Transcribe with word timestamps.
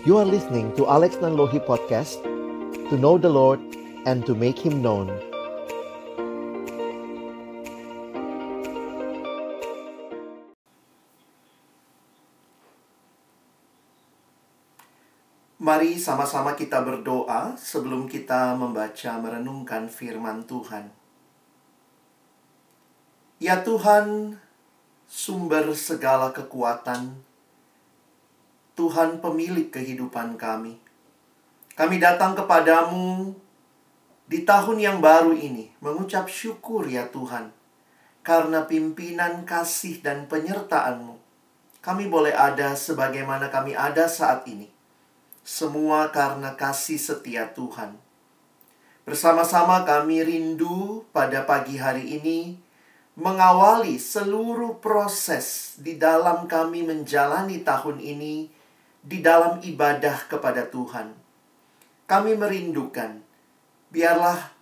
You 0.00 0.16
are 0.16 0.24
listening 0.24 0.72
to 0.80 0.88
Alex 0.88 1.20
Nanlohi 1.20 1.60
Podcast 1.60 2.24
To 2.88 2.96
know 2.96 3.20
the 3.20 3.28
Lord 3.28 3.60
and 4.08 4.24
to 4.24 4.32
make 4.32 4.56
Him 4.56 4.80
known 4.80 5.12
Mari 15.60 16.00
sama-sama 16.00 16.56
kita 16.56 16.80
berdoa 16.80 17.60
sebelum 17.60 18.08
kita 18.08 18.56
membaca 18.56 19.20
merenungkan 19.20 19.92
firman 19.92 20.48
Tuhan. 20.48 20.88
Ya 23.36 23.60
Tuhan, 23.60 24.40
sumber 25.04 25.68
segala 25.76 26.32
kekuatan, 26.32 27.20
Tuhan 28.80 29.20
pemilik 29.20 29.68
kehidupan 29.68 30.40
kami. 30.40 30.80
Kami 31.76 32.00
datang 32.00 32.32
kepadamu 32.32 33.36
di 34.24 34.40
tahun 34.48 34.80
yang 34.80 34.98
baru 35.04 35.36
ini 35.36 35.68
mengucap 35.84 36.32
syukur 36.32 36.88
ya 36.88 37.04
Tuhan. 37.12 37.52
Karena 38.24 38.64
pimpinan 38.64 39.44
kasih 39.44 40.00
dan 40.00 40.24
penyertaan-Mu, 40.32 41.20
kami 41.84 42.08
boleh 42.08 42.32
ada 42.32 42.72
sebagaimana 42.72 43.52
kami 43.52 43.76
ada 43.76 44.08
saat 44.08 44.48
ini 44.48 44.72
semua 45.44 46.08
karena 46.08 46.56
kasih 46.56 46.96
setia 46.96 47.52
Tuhan. 47.52 48.00
Bersama-sama 49.04 49.84
kami 49.84 50.24
rindu 50.24 51.04
pada 51.12 51.44
pagi 51.44 51.76
hari 51.76 52.16
ini 52.16 52.56
mengawali 53.20 54.00
seluruh 54.00 54.80
proses 54.80 55.76
di 55.76 56.00
dalam 56.00 56.48
kami 56.48 56.80
menjalani 56.80 57.60
tahun 57.60 58.00
ini 58.00 58.59
di 59.00 59.24
dalam 59.24 59.60
ibadah 59.64 60.28
kepada 60.28 60.68
Tuhan. 60.68 61.16
Kami 62.04 62.36
merindukan, 62.36 63.22
biarlah 63.88 64.52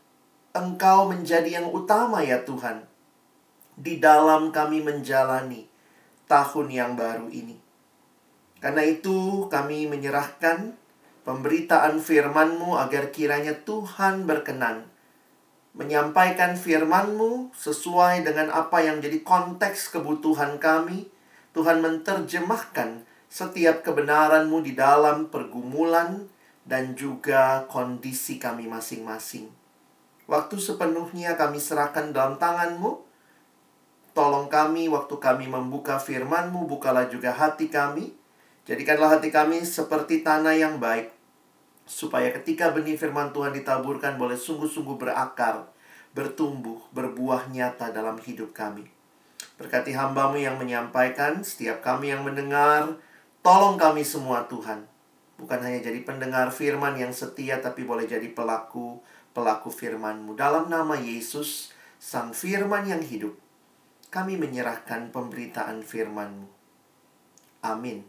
Engkau 0.55 1.11
menjadi 1.13 1.61
yang 1.63 1.69
utama 1.71 2.25
ya 2.25 2.43
Tuhan, 2.43 2.83
di 3.79 4.03
dalam 4.03 4.51
kami 4.51 4.83
menjalani 4.83 5.69
tahun 6.27 6.67
yang 6.73 6.93
baru 6.99 7.31
ini. 7.31 7.55
Karena 8.59 8.83
itu 8.83 9.47
kami 9.47 9.87
menyerahkan 9.87 10.75
pemberitaan 11.23 12.03
firman-Mu 12.03 12.75
agar 12.75 13.15
kiranya 13.15 13.55
Tuhan 13.63 14.27
berkenan 14.27 14.89
menyampaikan 15.79 16.59
firman-Mu 16.59 17.55
sesuai 17.55 18.27
dengan 18.27 18.51
apa 18.51 18.83
yang 18.83 18.99
jadi 18.99 19.23
konteks 19.23 19.95
kebutuhan 19.95 20.59
kami. 20.59 21.07
Tuhan 21.55 21.81
menerjemahkan 21.81 23.08
setiap 23.29 23.85
kebenaran-Mu 23.85 24.65
di 24.65 24.73
dalam 24.73 25.29
pergumulan 25.29 26.29
dan 26.65 26.97
juga 26.97 27.65
kondisi 27.69 28.37
kami 28.37 28.69
masing-masing. 28.69 29.49
Waktu 30.29 30.57
sepenuhnya 30.61 31.37
kami 31.41 31.57
serahkan 31.57 32.13
dalam 32.13 32.37
tangan-Mu. 32.37 33.09
Tolong 34.13 34.51
kami 34.51 34.91
waktu 34.91 35.15
kami 35.17 35.47
membuka 35.47 35.97
firman-Mu, 35.97 36.67
bukalah 36.67 37.07
juga 37.07 37.31
hati 37.31 37.71
kami 37.71 38.19
Jadikanlah 38.69 39.17
hati 39.17 39.33
kami 39.33 39.65
seperti 39.65 40.21
tanah 40.21 40.53
yang 40.53 40.77
baik, 40.77 41.09
supaya 41.89 42.29
ketika 42.37 42.69
benih 42.69 43.01
firman 43.01 43.33
Tuhan 43.33 43.57
ditaburkan 43.57 44.21
boleh 44.21 44.37
sungguh-sungguh 44.37 45.01
berakar, 45.01 45.73
bertumbuh, 46.13 46.77
berbuah 46.93 47.49
nyata 47.49 47.89
dalam 47.97 48.21
hidup 48.21 48.53
kami. 48.53 48.85
Berkati 49.57 49.97
hambamu 49.97 50.37
yang 50.37 50.61
menyampaikan, 50.61 51.41
setiap 51.41 51.81
kami 51.81 52.13
yang 52.13 52.29
mendengar, 52.29 52.93
tolong 53.41 53.79
kami 53.81 54.03
semua 54.03 54.47
Tuhan. 54.47 54.87
Bukan 55.39 55.59
hanya 55.63 55.79
jadi 55.79 56.03
pendengar 56.03 56.51
firman 56.51 56.99
yang 56.99 57.15
setia, 57.15 57.63
tapi 57.63 57.87
boleh 57.87 58.11
jadi 58.11 58.27
pelaku, 58.35 58.99
pelaku 59.31 59.71
firmanmu. 59.71 60.35
Dalam 60.35 60.67
nama 60.67 60.99
Yesus, 60.99 61.71
Sang 61.99 62.35
Firman 62.35 62.91
yang 62.91 63.03
hidup, 63.03 63.39
kami 64.11 64.35
menyerahkan 64.35 65.15
pemberitaan 65.15 65.87
firmanmu. 65.87 66.51
Amin. 67.63 68.03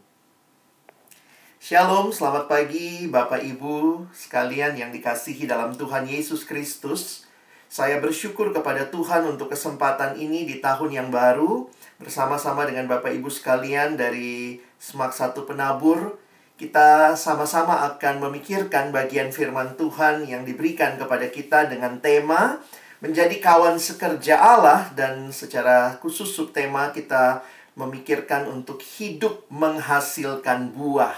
Shalom, 1.60 2.08
selamat 2.08 2.48
pagi 2.48 3.04
Bapak 3.04 3.44
Ibu 3.44 4.08
sekalian 4.16 4.80
yang 4.80 4.90
dikasihi 4.96 5.44
dalam 5.44 5.76
Tuhan 5.76 6.08
Yesus 6.08 6.48
Kristus. 6.48 7.28
Saya 7.68 8.00
bersyukur 8.00 8.50
kepada 8.50 8.88
Tuhan 8.88 9.28
untuk 9.28 9.52
kesempatan 9.52 10.16
ini 10.16 10.48
di 10.48 10.58
tahun 10.58 10.88
yang 10.88 11.08
baru 11.12 11.68
bersama-sama 12.00 12.64
dengan 12.64 12.88
Bapak 12.88 13.12
Ibu 13.12 13.28
sekalian 13.28 14.00
dari 14.00 14.56
Semak 14.80 15.12
Satu 15.12 15.44
Penabur. 15.44 16.16
Kita 16.56 17.12
sama-sama 17.16 17.84
akan 17.92 18.24
memikirkan 18.28 18.92
bagian 18.92 19.32
firman 19.32 19.76
Tuhan 19.76 20.24
yang 20.24 20.44
diberikan 20.44 20.96
kepada 20.96 21.28
kita 21.28 21.68
dengan 21.68 22.00
tema 22.00 22.60
menjadi 23.00 23.32
kawan 23.40 23.80
sekerja 23.80 24.36
Allah 24.36 24.92
dan 24.92 25.32
secara 25.32 25.96
khusus 26.04 26.28
subtema 26.36 26.92
kita 26.92 27.40
memikirkan 27.76 28.44
untuk 28.48 28.80
hidup 29.00 29.48
menghasilkan 29.48 30.72
buah. 30.76 31.16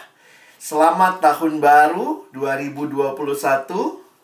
Selamat 0.62 1.18
tahun 1.18 1.58
baru 1.58 2.30
2021. 2.30 3.18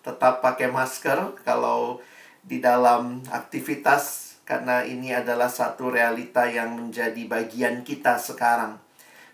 Tetap 0.07 0.39
pakai 0.39 0.71
masker 0.71 1.43
kalau 1.43 1.99
di 2.47 2.63
dalam 2.63 3.27
aktivitas 3.35 4.28
karena 4.49 4.81
ini 4.81 5.13
adalah 5.13 5.53
satu 5.53 5.93
realita 5.93 6.49
yang 6.49 6.73
menjadi 6.73 7.21
bagian 7.29 7.85
kita 7.85 8.17
sekarang. 8.17 8.81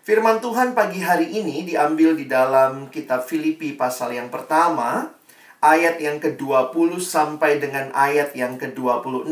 Firman 0.03 0.43
Tuhan 0.43 0.75
pagi 0.75 0.99
hari 0.99 1.31
ini 1.39 1.63
diambil 1.63 2.19
di 2.19 2.27
dalam 2.27 2.91
kitab 2.91 3.23
Filipi 3.23 3.79
pasal 3.79 4.11
yang 4.11 4.27
pertama, 4.27 5.15
ayat 5.63 6.03
yang 6.03 6.19
ke-20 6.19 6.99
sampai 6.99 7.63
dengan 7.63 7.95
ayat 7.95 8.35
yang 8.35 8.59
ke-26. 8.59 9.31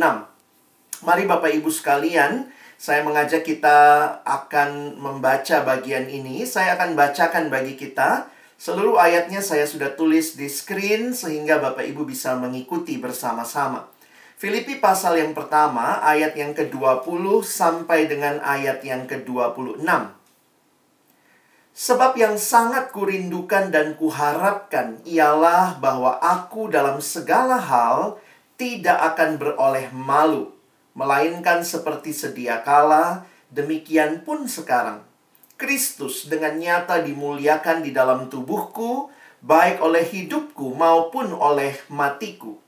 Mari 1.03 1.23
Bapak 1.27 1.51
Ibu 1.51 1.67
sekalian, 1.67 2.47
saya 2.79 3.03
mengajak 3.03 3.43
kita 3.43 3.77
akan 4.23 4.97
membaca 4.97 5.67
bagian 5.67 6.07
ini. 6.07 6.47
Saya 6.47 6.79
akan 6.79 6.95
bacakan 6.95 7.51
bagi 7.51 7.75
kita. 7.75 8.31
Seluruh 8.55 8.95
ayatnya 8.95 9.43
saya 9.43 9.67
sudah 9.67 9.99
tulis 9.99 10.39
di 10.39 10.47
screen 10.47 11.11
sehingga 11.11 11.59
Bapak 11.59 11.83
Ibu 11.83 12.07
bisa 12.07 12.39
mengikuti 12.39 12.95
bersama-sama. 12.95 13.92
Filipi 14.43 14.75
pasal 14.75 15.23
yang 15.23 15.31
pertama, 15.31 16.03
ayat 16.03 16.35
yang 16.35 16.51
ke-20 16.51 17.47
sampai 17.47 18.11
dengan 18.11 18.43
ayat 18.43 18.83
yang 18.83 19.07
ke-26. 19.07 19.87
Sebab 21.71 22.11
yang 22.19 22.35
sangat 22.35 22.91
kurindukan 22.91 23.71
dan 23.71 23.95
kuharapkan 23.95 24.99
ialah 25.07 25.79
bahwa 25.79 26.19
aku 26.19 26.67
dalam 26.67 26.99
segala 26.99 27.55
hal 27.55 28.19
tidak 28.59 29.15
akan 29.15 29.39
beroleh 29.39 29.87
malu 29.95 30.51
melainkan 30.91 31.63
seperti 31.63 32.11
sedia 32.11 32.67
kala, 32.67 33.23
demikian 33.47 34.27
pun 34.27 34.51
sekarang. 34.51 35.07
Kristus 35.55 36.27
dengan 36.27 36.59
nyata 36.59 36.99
dimuliakan 36.99 37.79
di 37.79 37.95
dalam 37.95 38.27
tubuhku, 38.27 39.07
baik 39.39 39.79
oleh 39.79 40.03
hidupku 40.03 40.75
maupun 40.75 41.31
oleh 41.31 41.79
matiku. 41.87 42.62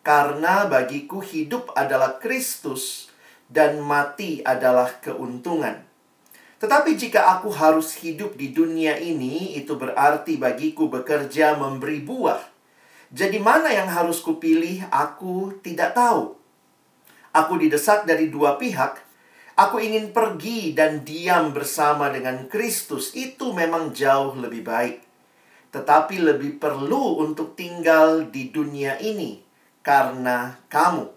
Karena 0.00 0.64
bagiku 0.64 1.20
hidup 1.20 1.76
adalah 1.76 2.16
Kristus 2.16 3.12
dan 3.52 3.84
mati 3.84 4.40
adalah 4.40 4.96
keuntungan. 4.96 5.84
Tetapi 6.56 6.96
jika 6.96 7.36
aku 7.36 7.52
harus 7.52 8.00
hidup 8.00 8.32
di 8.40 8.48
dunia 8.48 8.96
ini, 8.96 9.60
itu 9.60 9.76
berarti 9.76 10.40
bagiku 10.40 10.88
bekerja 10.88 11.52
memberi 11.60 12.00
buah. 12.00 12.40
Jadi 13.12 13.36
mana 13.44 13.68
yang 13.68 13.92
harus 13.92 14.24
kupilih, 14.24 14.88
aku 14.88 15.60
tidak 15.60 15.92
tahu. 15.92 16.32
Aku 17.36 17.60
didesak 17.60 18.08
dari 18.08 18.32
dua 18.32 18.56
pihak. 18.56 19.04
Aku 19.60 19.76
ingin 19.84 20.16
pergi 20.16 20.72
dan 20.72 21.04
diam 21.04 21.52
bersama 21.52 22.08
dengan 22.08 22.48
Kristus. 22.48 23.12
Itu 23.12 23.52
memang 23.52 23.92
jauh 23.92 24.32
lebih 24.32 24.64
baik. 24.64 25.04
Tetapi 25.76 26.16
lebih 26.24 26.56
perlu 26.56 27.20
untuk 27.20 27.52
tinggal 27.52 28.32
di 28.32 28.48
dunia 28.48 28.96
ini 28.96 29.49
karena 29.80 30.60
kamu. 30.68 31.08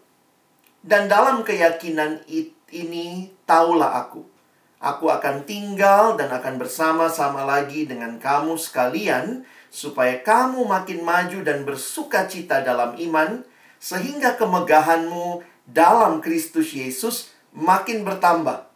Dan 0.83 1.07
dalam 1.07 1.47
keyakinan 1.47 2.27
ini, 2.27 3.31
taulah 3.47 4.03
aku. 4.03 4.27
Aku 4.83 5.07
akan 5.07 5.47
tinggal 5.47 6.19
dan 6.19 6.27
akan 6.27 6.59
bersama-sama 6.59 7.47
lagi 7.47 7.87
dengan 7.87 8.19
kamu 8.19 8.59
sekalian, 8.59 9.47
supaya 9.71 10.19
kamu 10.19 10.67
makin 10.67 10.99
maju 11.07 11.39
dan 11.39 11.63
bersuka 11.63 12.27
cita 12.27 12.59
dalam 12.59 12.99
iman, 12.99 13.47
sehingga 13.79 14.35
kemegahanmu 14.35 15.39
dalam 15.63 16.19
Kristus 16.19 16.75
Yesus 16.75 17.31
makin 17.55 18.03
bertambah 18.03 18.67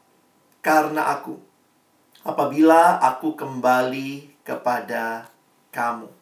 karena 0.63 1.11
aku. 1.11 1.43
Apabila 2.23 2.99
aku 3.03 3.35
kembali 3.35 4.39
kepada 4.47 5.27
kamu. 5.75 6.16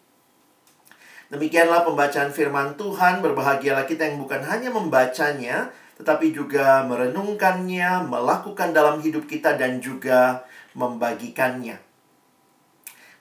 Demikianlah 1.33 1.81
pembacaan 1.81 2.29
firman 2.29 2.77
Tuhan. 2.77 3.25
Berbahagialah 3.25 3.89
kita 3.89 4.05
yang 4.05 4.21
bukan 4.21 4.45
hanya 4.45 4.69
membacanya, 4.69 5.73
tetapi 5.97 6.29
juga 6.29 6.85
merenungkannya, 6.85 8.05
melakukan 8.05 8.77
dalam 8.77 9.01
hidup 9.01 9.25
kita, 9.25 9.57
dan 9.57 9.81
juga 9.81 10.45
membagikannya. 10.77 11.81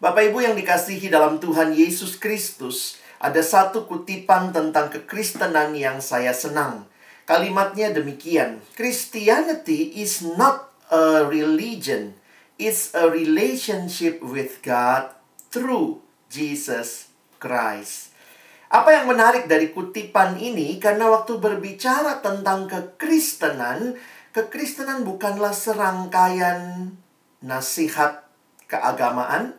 Bapak 0.04 0.20
Ibu 0.28 0.44
yang 0.44 0.52
dikasihi 0.58 1.08
dalam 1.08 1.40
Tuhan 1.40 1.72
Yesus 1.72 2.20
Kristus, 2.20 3.00
ada 3.16 3.40
satu 3.40 3.88
kutipan 3.88 4.52
tentang 4.52 4.92
kekristenan 4.92 5.72
yang 5.72 6.04
saya 6.04 6.36
senang. 6.36 6.84
Kalimatnya 7.24 7.88
demikian, 7.88 8.60
Christianity 8.76 9.96
is 9.96 10.20
not 10.20 10.76
a 10.92 11.24
religion, 11.24 12.20
it's 12.60 12.92
a 12.92 13.08
relationship 13.08 14.20
with 14.20 14.60
God 14.60 15.08
through 15.48 16.04
Jesus 16.28 17.13
Christ. 17.44 18.16
Apa 18.72 18.96
yang 18.96 19.12
menarik 19.12 19.44
dari 19.44 19.68
kutipan 19.76 20.40
ini 20.40 20.80
karena 20.80 21.12
waktu 21.12 21.36
berbicara 21.36 22.24
tentang 22.24 22.64
kekristenan, 22.64 24.00
kekristenan 24.32 25.04
bukanlah 25.04 25.52
serangkaian 25.52 26.88
nasihat 27.44 28.24
keagamaan. 28.64 29.52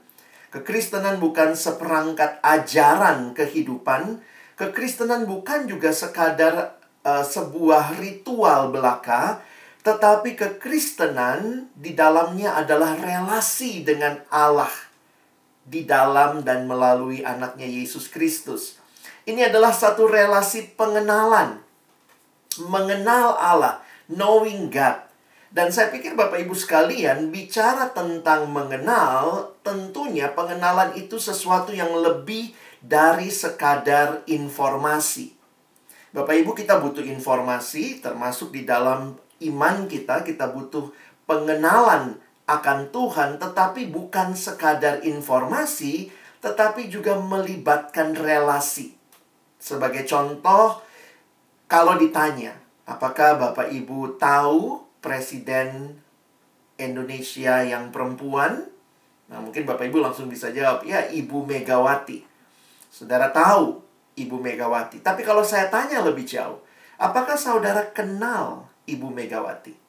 Kekristenan 0.49 1.21
bukan 1.21 1.53
seperangkat 1.53 2.41
ajaran 2.41 3.37
kehidupan. 3.37 4.25
Kekristenan 4.57 5.29
bukan 5.29 5.69
juga 5.69 5.93
sekadar 5.93 6.81
uh, 7.05 7.23
sebuah 7.23 7.99
ritual 7.99 8.71
belaka, 8.71 9.43
tetapi 9.83 10.33
kekristenan 10.33 11.69
di 11.75 11.91
dalamnya 11.93 12.55
adalah 12.57 12.97
relasi 12.97 13.83
dengan 13.83 14.23
Allah 14.31 14.94
di 15.65 15.83
dalam 15.83 16.45
dan 16.45 16.69
melalui 16.69 17.25
anaknya 17.25 17.65
Yesus 17.65 18.07
Kristus. 18.07 18.77
Ini 19.25 19.49
adalah 19.49 19.73
satu 19.73 20.05
relasi 20.05 20.69
pengenalan. 20.77 21.57
Mengenal 22.69 23.35
Allah, 23.35 23.81
knowing 24.07 24.69
God. 24.69 25.01
Dan 25.49 25.73
saya 25.73 25.89
pikir 25.89 26.13
Bapak 26.13 26.45
Ibu 26.45 26.53
sekalian 26.53 27.33
bicara 27.33 27.89
tentang 27.89 28.45
mengenal, 28.53 29.51
tentunya 29.65 30.29
pengenalan 30.29 30.93
itu 30.93 31.17
sesuatu 31.17 31.73
yang 31.73 31.89
lebih 31.95 32.53
dari 32.85 33.33
sekadar 33.33 34.21
informasi. 34.29 35.33
Bapak 36.15 36.35
Ibu 36.37 36.53
kita 36.53 36.79
butuh 36.79 37.03
informasi 37.03 37.99
termasuk 37.99 38.53
di 38.53 38.63
dalam 38.63 39.17
iman 39.43 39.75
kita 39.89 40.23
kita 40.23 40.47
butuh 40.47 40.93
pengenalan 41.27 42.15
akan 42.45 42.93
Tuhan 42.93 43.41
tetapi 43.41 43.89
bukan 43.89 44.37
sekadar 44.37 45.01
informasi 45.01 46.13
tetapi 46.45 46.93
juga 46.93 47.17
melibatkan 47.17 48.13
relasi. 48.13 48.93
Sebagai 49.57 50.05
contoh, 50.05 50.77
kalau 51.65 51.97
ditanya, 51.97 52.53
apakah 52.85 53.41
Bapak 53.41 53.73
Ibu 53.73 54.21
tahu 54.21 54.85
Presiden 55.01 55.97
Indonesia 56.77 57.65
yang 57.65 57.89
perempuan? 57.89 58.69
Nah, 59.25 59.41
mungkin 59.41 59.65
Bapak 59.65 59.89
Ibu 59.89 60.05
langsung 60.05 60.29
bisa 60.29 60.53
jawab, 60.53 60.85
ya 60.85 61.09
Ibu 61.09 61.49
Megawati. 61.49 62.21
Saudara 62.93 63.33
tahu 63.33 63.81
Ibu 64.13 64.37
Megawati. 64.37 65.01
Tapi 65.01 65.25
kalau 65.25 65.41
saya 65.41 65.65
tanya 65.73 66.05
lebih 66.05 66.29
jauh, 66.29 66.61
apakah 67.01 67.33
saudara 67.33 67.89
kenal 67.89 68.69
Ibu 68.85 69.09
Megawati? 69.09 69.84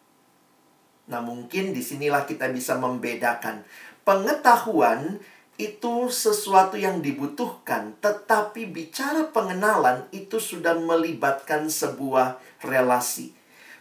Nah, 1.07 1.23
mungkin 1.23 1.71
di 1.71 1.83
sinilah 1.83 2.27
kita 2.27 2.51
bisa 2.51 2.75
membedakan 2.79 3.63
pengetahuan 4.03 5.23
itu 5.57 6.13
sesuatu 6.13 6.77
yang 6.77 7.01
dibutuhkan, 7.01 7.97
tetapi 8.05 8.69
bicara 8.69 9.33
pengenalan 9.33 10.05
itu 10.13 10.37
sudah 10.37 10.77
melibatkan 10.77 11.73
sebuah 11.73 12.37
relasi. 12.61 13.33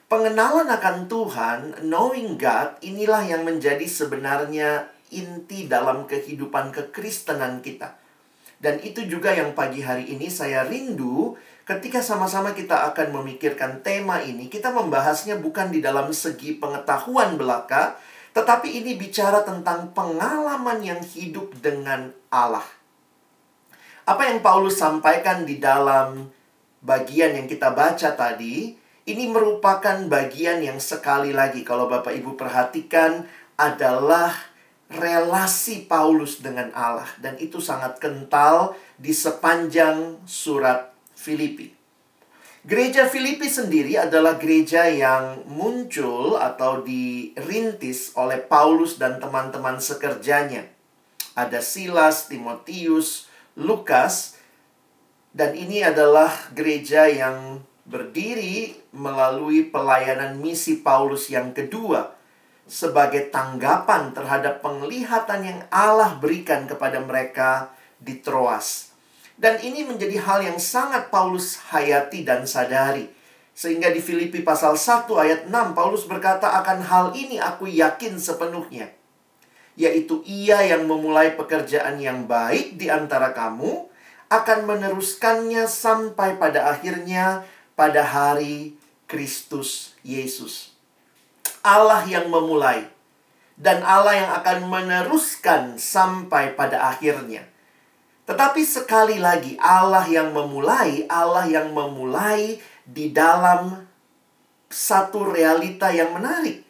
Pengenalan 0.07 0.69
akan 0.71 1.11
Tuhan, 1.11 1.59
knowing 1.83 2.39
God, 2.39 2.79
inilah 2.79 3.25
yang 3.27 3.43
menjadi 3.43 3.83
sebenarnya 3.83 4.87
inti 5.11 5.67
dalam 5.67 6.07
kehidupan 6.07 6.71
kekristenan 6.71 7.59
kita. 7.59 7.97
Dan 8.55 8.79
itu 8.79 9.03
juga 9.03 9.35
yang 9.35 9.51
pagi 9.51 9.83
hari 9.83 10.15
ini 10.15 10.31
saya 10.31 10.63
rindu 10.63 11.35
ketika 11.65 11.99
sama-sama 11.99 12.53
kita 12.53 12.93
akan 12.93 13.11
memikirkan 13.21 13.81
tema 13.81 14.21
ini. 14.21 14.47
Kita 14.47 14.69
membahasnya 14.69 15.41
bukan 15.41 15.73
di 15.73 15.81
dalam 15.81 16.13
segi 16.13 16.55
pengetahuan 16.61 17.35
belaka, 17.35 17.97
tetapi 18.37 18.69
ini 18.69 18.95
bicara 18.95 19.41
tentang 19.41 19.91
pengalaman 19.91 20.79
yang 20.85 21.01
hidup 21.01 21.51
dengan 21.59 22.13
Allah. 22.29 22.65
Apa 24.05 24.29
yang 24.29 24.45
Paulus 24.45 24.77
sampaikan 24.77 25.49
di 25.49 25.57
dalam 25.57 26.29
bagian 26.85 27.33
yang 27.33 27.49
kita 27.49 27.73
baca 27.73 28.13
tadi, 28.13 28.77
ini 29.09 29.25
merupakan 29.25 30.05
bagian 30.05 30.61
yang 30.61 30.77
sekali 30.77 31.33
lagi 31.33 31.65
kalau 31.65 31.89
Bapak 31.89 32.13
Ibu 32.13 32.37
perhatikan 32.37 33.25
adalah 33.57 34.29
relasi 34.85 35.89
Paulus 35.89 36.45
dengan 36.45 36.69
Allah 36.77 37.09
dan 37.17 37.41
itu 37.41 37.57
sangat 37.57 37.97
kental 37.97 38.77
di 39.01 39.09
sepanjang 39.09 40.21
surat 40.29 40.94
Filipi. 41.15 41.73
Gereja 42.65 43.05
Filipi 43.05 43.45
sendiri 43.45 43.93
adalah 43.93 44.41
gereja 44.41 44.89
yang 44.89 45.45
muncul 45.45 46.33
atau 46.33 46.81
dirintis 46.81 48.09
oleh 48.17 48.41
Paulus 48.41 48.97
dan 48.97 49.21
teman-teman 49.21 49.77
sekerjanya. 49.77 50.65
Ada 51.37 51.61
Silas, 51.61 52.25
Timotius, 52.25 53.29
Lukas, 53.53 54.39
dan 55.29 55.53
ini 55.53 55.85
adalah 55.85 56.31
gereja 56.57 57.05
yang 57.05 57.61
berdiri 57.85 58.73
melalui 58.97 59.69
pelayanan 59.69 60.41
misi 60.41 60.81
Paulus 60.81 61.29
yang 61.29 61.53
kedua 61.53 62.17
sebagai 62.65 63.29
tanggapan 63.29 64.09
terhadap 64.09 64.65
penglihatan 64.65 65.41
yang 65.45 65.59
Allah 65.69 66.17
berikan 66.17 66.65
kepada 66.65 66.97
mereka 66.97 67.69
di 68.01 68.17
Troas. 68.25 68.94
Dan 69.35 69.59
ini 69.59 69.83
menjadi 69.83 70.15
hal 70.23 70.39
yang 70.47 70.59
sangat 70.59 71.11
Paulus 71.11 71.59
hayati 71.71 72.23
dan 72.23 72.47
sadari. 72.47 73.11
Sehingga 73.55 73.91
di 73.91 74.03
Filipi 74.03 74.43
pasal 74.43 74.75
1 74.75 75.07
ayat 75.15 75.39
6 75.47 75.77
Paulus 75.77 76.03
berkata 76.07 76.55
akan 76.59 76.79
hal 76.83 77.05
ini 77.15 77.39
aku 77.39 77.67
yakin 77.67 78.19
sepenuhnya. 78.19 78.91
Yaitu 79.75 80.23
ia 80.23 80.63
yang 80.63 80.87
memulai 80.87 81.35
pekerjaan 81.35 81.99
yang 81.99 82.27
baik 82.27 82.79
di 82.79 82.87
antara 82.87 83.35
kamu 83.35 83.91
akan 84.31 84.59
meneruskannya 84.67 85.67
sampai 85.67 86.39
pada 86.39 86.71
akhirnya 86.71 87.43
pada 87.75 88.03
hari 88.07 88.79
Kristus 89.05 89.93
Yesus. 90.01 90.75
Allah 91.61 92.03
yang 92.07 92.31
memulai 92.31 92.87
dan 93.55 93.83
Allah 93.83 94.13
yang 94.15 94.31
akan 94.35 94.57
meneruskan 94.67 95.79
sampai 95.79 96.55
pada 96.55 96.91
akhirnya. 96.91 97.47
Tetapi 98.25 98.61
sekali 98.65 99.21
lagi 99.21 99.53
Allah 99.61 100.05
yang 100.09 100.33
memulai, 100.33 101.05
Allah 101.05 101.45
yang 101.45 101.69
memulai 101.69 102.57
di 102.81 103.13
dalam 103.13 103.85
satu 104.65 105.29
realita 105.29 105.93
yang 105.93 106.09
menarik. 106.17 106.65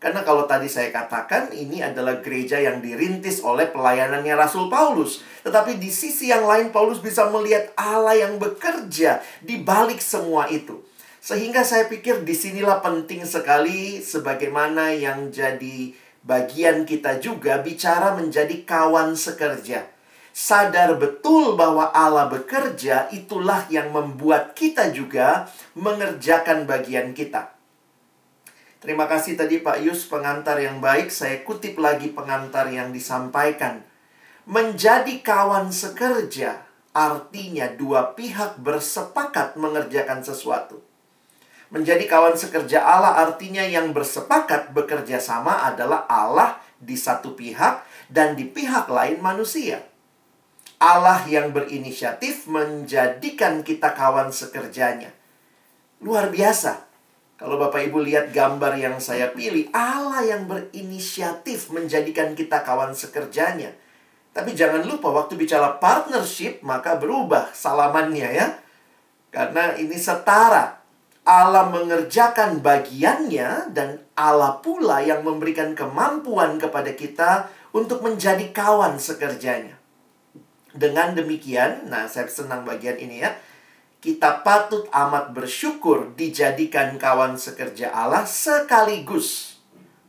Karena 0.00 0.24
kalau 0.24 0.48
tadi 0.48 0.68
saya 0.68 0.92
katakan 0.92 1.52
ini 1.52 1.84
adalah 1.84 2.20
gereja 2.20 2.60
yang 2.60 2.80
dirintis 2.80 3.44
oleh 3.44 3.68
pelayanannya 3.68 4.32
Rasul 4.36 4.72
Paulus. 4.72 5.20
Tetapi 5.44 5.76
di 5.76 5.92
sisi 5.92 6.32
yang 6.32 6.48
lain 6.48 6.72
Paulus 6.72 7.00
bisa 7.00 7.28
melihat 7.28 7.72
Allah 7.76 8.16
yang 8.16 8.40
bekerja 8.40 9.20
di 9.44 9.60
balik 9.60 10.00
semua 10.00 10.48
itu. 10.48 10.80
Sehingga 11.20 11.64
saya 11.64 11.88
pikir 11.92 12.24
di 12.24 12.32
sinilah 12.32 12.80
penting 12.80 13.24
sekali 13.28 14.00
sebagaimana 14.00 14.96
yang 14.96 15.28
jadi 15.28 15.92
bagian 16.24 16.88
kita 16.88 17.20
juga 17.20 17.60
bicara 17.60 18.16
menjadi 18.16 18.62
kawan 18.64 19.16
sekerja 19.16 19.95
sadar 20.36 21.00
betul 21.00 21.56
bahwa 21.56 21.88
Allah 21.96 22.28
bekerja, 22.28 23.08
itulah 23.08 23.64
yang 23.72 23.88
membuat 23.88 24.52
kita 24.52 24.92
juga 24.92 25.48
mengerjakan 25.72 26.68
bagian 26.68 27.16
kita. 27.16 27.56
Terima 28.84 29.08
kasih 29.08 29.40
tadi 29.40 29.64
Pak 29.64 29.80
Yus 29.80 30.04
pengantar 30.04 30.60
yang 30.60 30.84
baik. 30.84 31.08
Saya 31.08 31.40
kutip 31.40 31.80
lagi 31.80 32.12
pengantar 32.12 32.68
yang 32.68 32.92
disampaikan. 32.92 33.80
Menjadi 34.44 35.24
kawan 35.24 35.72
sekerja 35.72 36.62
artinya 36.92 37.72
dua 37.72 38.12
pihak 38.12 38.60
bersepakat 38.60 39.56
mengerjakan 39.56 40.20
sesuatu. 40.20 40.84
Menjadi 41.72 42.06
kawan 42.06 42.38
sekerja 42.38 42.84
Allah 42.84 43.26
artinya 43.26 43.64
yang 43.64 43.90
bersepakat 43.90 44.70
bekerja 44.70 45.18
sama 45.18 45.66
adalah 45.66 46.06
Allah 46.06 46.62
di 46.78 46.94
satu 46.94 47.34
pihak 47.34 47.82
dan 48.06 48.38
di 48.38 48.46
pihak 48.46 48.86
lain 48.86 49.18
manusia. 49.18 49.95
Allah 50.76 51.24
yang 51.24 51.56
berinisiatif 51.56 52.44
menjadikan 52.52 53.64
kita 53.64 53.96
kawan 53.96 54.28
sekerjanya. 54.28 55.08
Luar 56.04 56.28
biasa. 56.28 56.84
Kalau 57.36 57.56
Bapak 57.56 57.84
Ibu 57.88 58.04
lihat 58.04 58.32
gambar 58.32 58.76
yang 58.76 58.96
saya 59.00 59.32
pilih, 59.32 59.68
Allah 59.72 60.24
yang 60.24 60.44
berinisiatif 60.48 61.72
menjadikan 61.72 62.36
kita 62.36 62.60
kawan 62.64 62.92
sekerjanya. 62.92 63.72
Tapi 64.36 64.52
jangan 64.52 64.84
lupa 64.84 65.08
waktu 65.12 65.36
bicara 65.40 65.80
partnership 65.80 66.60
maka 66.60 67.00
berubah 67.00 67.56
salamannya 67.56 68.28
ya. 68.36 68.48
Karena 69.32 69.76
ini 69.80 69.96
setara. 69.96 70.80
Allah 71.26 71.72
mengerjakan 71.72 72.60
bagiannya 72.60 73.72
dan 73.72 74.00
Allah 74.12 74.60
pula 74.60 75.00
yang 75.00 75.24
memberikan 75.24 75.72
kemampuan 75.72 76.60
kepada 76.60 76.92
kita 76.92 77.48
untuk 77.72 78.04
menjadi 78.04 78.52
kawan 78.52 79.00
sekerjanya. 79.00 79.75
Dengan 80.76 81.16
demikian, 81.16 81.88
nah 81.88 82.04
saya 82.04 82.28
senang 82.28 82.68
bagian 82.68 83.00
ini 83.00 83.24
ya. 83.24 83.32
Kita 83.96 84.44
patut 84.44 84.86
amat 84.92 85.32
bersyukur 85.32 86.14
dijadikan 86.14 87.00
kawan 87.00 87.40
sekerja 87.40 87.90
Allah 87.90 88.28
sekaligus 88.28 89.56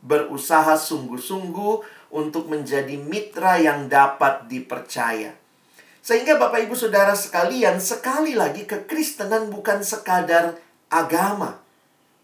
berusaha 0.04 0.78
sungguh-sungguh 0.78 1.74
untuk 2.14 2.46
menjadi 2.46 2.94
mitra 2.94 3.58
yang 3.58 3.90
dapat 3.90 4.46
dipercaya. 4.46 5.34
Sehingga 6.04 6.40
Bapak 6.40 6.64
Ibu 6.64 6.76
Saudara 6.78 7.12
sekalian, 7.12 7.82
sekali 7.82 8.32
lagi 8.32 8.64
kekristenan 8.64 9.52
bukan 9.52 9.84
sekadar 9.84 10.56
agama, 10.88 11.60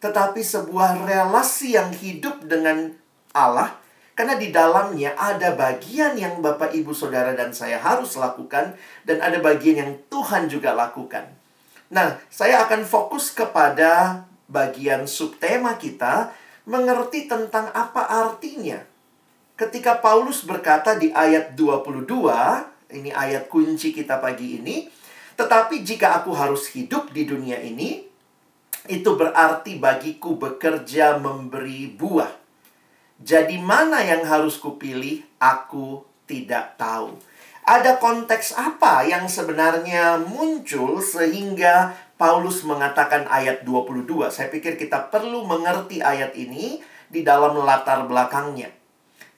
tetapi 0.01 0.41
sebuah 0.41 1.05
relasi 1.05 1.77
yang 1.77 1.93
hidup 1.93 2.45
dengan 2.49 2.97
Allah 3.37 3.84
karena 4.14 4.38
di 4.38 4.54
dalamnya 4.54 5.18
ada 5.18 5.59
bagian 5.59 6.14
yang 6.14 6.38
Bapak 6.38 6.71
Ibu 6.71 6.94
Saudara 6.94 7.35
dan 7.35 7.50
saya 7.50 7.83
harus 7.83 8.14
lakukan 8.14 8.78
dan 9.02 9.18
ada 9.18 9.42
bagian 9.42 9.76
yang 9.83 9.92
Tuhan 10.06 10.47
juga 10.47 10.71
lakukan. 10.71 11.26
Nah, 11.90 12.18
saya 12.30 12.62
akan 12.66 12.87
fokus 12.87 13.35
kepada 13.35 14.23
bagian 14.47 15.11
subtema 15.11 15.75
kita 15.75 16.30
mengerti 16.64 17.26
tentang 17.26 17.75
apa 17.75 18.06
artinya. 18.06 18.80
Ketika 19.54 19.99
Paulus 20.02 20.42
berkata 20.42 20.99
di 20.99 21.14
ayat 21.14 21.54
22, 21.54 22.11
ini 22.94 23.11
ayat 23.14 23.47
kunci 23.50 23.94
kita 23.94 24.18
pagi 24.18 24.59
ini. 24.62 24.90
Tetapi 25.35 25.83
jika 25.83 26.23
aku 26.23 26.30
harus 26.35 26.71
hidup 26.71 27.11
di 27.11 27.26
dunia 27.26 27.59
ini, 27.59 28.06
itu 28.87 29.11
berarti 29.14 29.78
bagiku 29.78 30.38
bekerja 30.38 31.18
memberi 31.18 31.90
buah. 31.90 32.44
Jadi 33.23 33.62
mana 33.62 34.02
yang 34.02 34.26
harus 34.26 34.59
kupilih? 34.59 35.23
Aku 35.38 36.02
tidak 36.26 36.75
tahu. 36.80 37.14
Ada 37.64 37.97
konteks 37.97 38.61
apa 38.61 39.09
yang 39.09 39.25
sebenarnya 39.25 40.21
muncul 40.21 41.00
sehingga 41.00 41.97
Paulus 42.21 42.61
mengatakan 42.62 43.25
ayat 43.26 43.64
22. 43.64 44.28
Saya 44.28 44.52
pikir 44.52 44.76
kita 44.76 45.09
perlu 45.09 45.49
mengerti 45.49 46.04
ayat 46.04 46.37
ini 46.37 46.85
di 47.09 47.25
dalam 47.25 47.56
latar 47.64 48.04
belakangnya. 48.04 48.68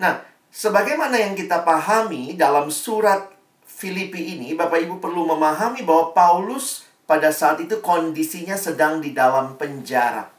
Nah, 0.03 0.21
sebagaimana 0.51 1.17
yang 1.17 1.39
kita 1.39 1.63
pahami 1.63 2.35
dalam 2.35 2.69
surat 2.69 3.33
Filipi 3.63 4.37
ini, 4.37 4.57
Bapak 4.59 4.83
Ibu 4.83 4.99
perlu 4.99 5.29
memahami 5.29 5.85
bahwa 5.85 6.11
Paulus 6.17 6.89
pada 7.07 7.31
saat 7.31 7.63
itu 7.63 7.79
kondisinya 7.79 8.59
sedang 8.59 8.99
di 8.99 9.15
dalam 9.15 9.55
penjara. 9.55 10.36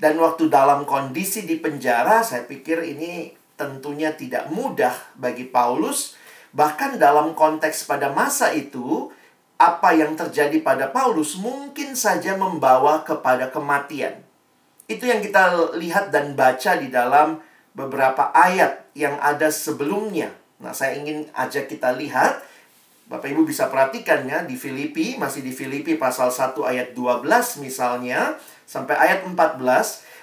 Dan 0.00 0.16
waktu 0.16 0.48
dalam 0.48 0.88
kondisi 0.88 1.44
di 1.44 1.60
penjara, 1.60 2.24
saya 2.24 2.48
pikir 2.48 2.80
ini 2.80 3.36
tentunya 3.60 4.16
tidak 4.16 4.48
mudah 4.48 4.96
bagi 5.20 5.44
Paulus. 5.44 6.16
Bahkan 6.56 6.96
dalam 6.96 7.36
konteks 7.36 7.84
pada 7.84 8.08
masa 8.08 8.56
itu, 8.56 9.12
apa 9.60 9.92
yang 9.92 10.16
terjadi 10.16 10.56
pada 10.64 10.88
Paulus 10.88 11.36
mungkin 11.36 11.92
saja 11.92 12.32
membawa 12.32 13.04
kepada 13.04 13.52
kematian. 13.52 14.24
Itu 14.88 15.04
yang 15.04 15.20
kita 15.20 15.76
lihat 15.76 16.08
dan 16.08 16.32
baca 16.32 16.80
di 16.80 16.88
dalam 16.88 17.44
beberapa 17.76 18.32
ayat 18.32 18.88
yang 18.96 19.20
ada 19.20 19.52
sebelumnya 19.52 20.40
Nah, 20.60 20.76
saya 20.76 21.00
ingin 21.00 21.24
ajak 21.32 21.72
kita 21.72 21.96
lihat 21.96 22.44
Bapak 23.10 23.26
Ibu 23.26 23.42
bisa 23.42 23.66
perhatikan 23.66 24.22
ya 24.28 24.46
di 24.46 24.54
Filipi, 24.54 25.18
masih 25.18 25.42
di 25.42 25.50
Filipi 25.50 25.98
pasal 25.98 26.30
1 26.30 26.54
ayat 26.62 26.94
12 26.94 27.26
misalnya 27.58 28.38
sampai 28.70 28.94
ayat 28.94 29.26
14, 29.26 29.34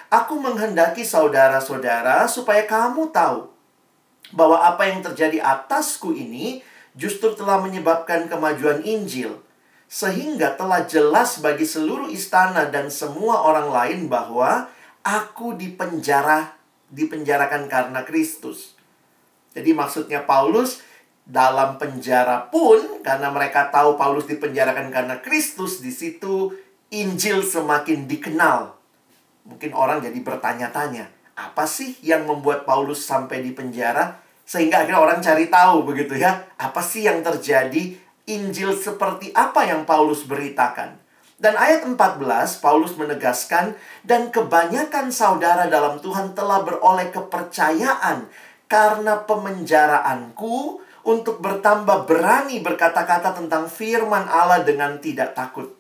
aku 0.08 0.40
menghendaki 0.40 1.04
saudara-saudara 1.04 2.32
supaya 2.32 2.64
kamu 2.64 3.12
tahu 3.12 3.52
bahwa 4.32 4.64
apa 4.64 4.88
yang 4.88 5.04
terjadi 5.04 5.44
atasku 5.44 6.16
ini 6.16 6.64
justru 6.96 7.36
telah 7.36 7.60
menyebabkan 7.60 8.32
kemajuan 8.32 8.88
Injil 8.88 9.44
sehingga 9.92 10.56
telah 10.56 10.88
jelas 10.88 11.44
bagi 11.44 11.68
seluruh 11.68 12.08
istana 12.08 12.72
dan 12.72 12.88
semua 12.88 13.44
orang 13.44 13.68
lain 13.68 14.00
bahwa 14.08 14.72
aku 15.04 15.56
dipenjara 15.60 16.56
dipenjarakan 16.88 17.68
karena 17.68 18.04
Kristus. 18.08 18.76
Jadi 19.52 19.76
maksudnya 19.76 20.24
Paulus 20.24 20.84
dalam 21.28 21.76
penjara 21.76 22.48
pun 22.48 23.04
karena 23.04 23.28
mereka 23.28 23.68
tahu 23.68 24.00
Paulus 24.00 24.24
dipenjarakan 24.28 24.88
karena 24.88 25.20
Kristus 25.20 25.84
di 25.84 25.92
situ 25.92 26.56
Injil 26.88 27.44
semakin 27.44 28.08
dikenal. 28.08 28.72
Mungkin 29.44 29.76
orang 29.76 30.00
jadi 30.00 30.16
bertanya-tanya, 30.24 31.12
apa 31.36 31.68
sih 31.68 32.00
yang 32.00 32.24
membuat 32.24 32.64
Paulus 32.64 33.04
sampai 33.04 33.44
di 33.44 33.52
penjara 33.52 34.24
sehingga 34.48 34.84
akhirnya 34.84 35.04
orang 35.04 35.20
cari 35.20 35.52
tahu 35.52 35.84
begitu 35.84 36.16
ya, 36.16 36.48
apa 36.56 36.80
sih 36.80 37.04
yang 37.04 37.20
terjadi? 37.20 38.00
Injil 38.28 38.76
seperti 38.76 39.32
apa 39.36 39.68
yang 39.68 39.84
Paulus 39.84 40.24
beritakan? 40.24 41.00
Dan 41.38 41.54
ayat 41.60 41.84
14 41.84 42.64
Paulus 42.64 42.96
menegaskan 42.96 43.76
dan 44.08 44.32
kebanyakan 44.34 45.12
saudara 45.12 45.68
dalam 45.68 46.00
Tuhan 46.00 46.34
telah 46.34 46.64
beroleh 46.64 47.12
kepercayaan 47.14 48.26
karena 48.72 49.22
pemenjaraanku 49.28 50.82
untuk 51.08 51.40
bertambah 51.40 52.10
berani 52.10 52.60
berkata-kata 52.60 53.38
tentang 53.38 53.72
firman 53.72 54.28
Allah 54.28 54.66
dengan 54.66 55.00
tidak 55.00 55.38
takut. 55.38 55.77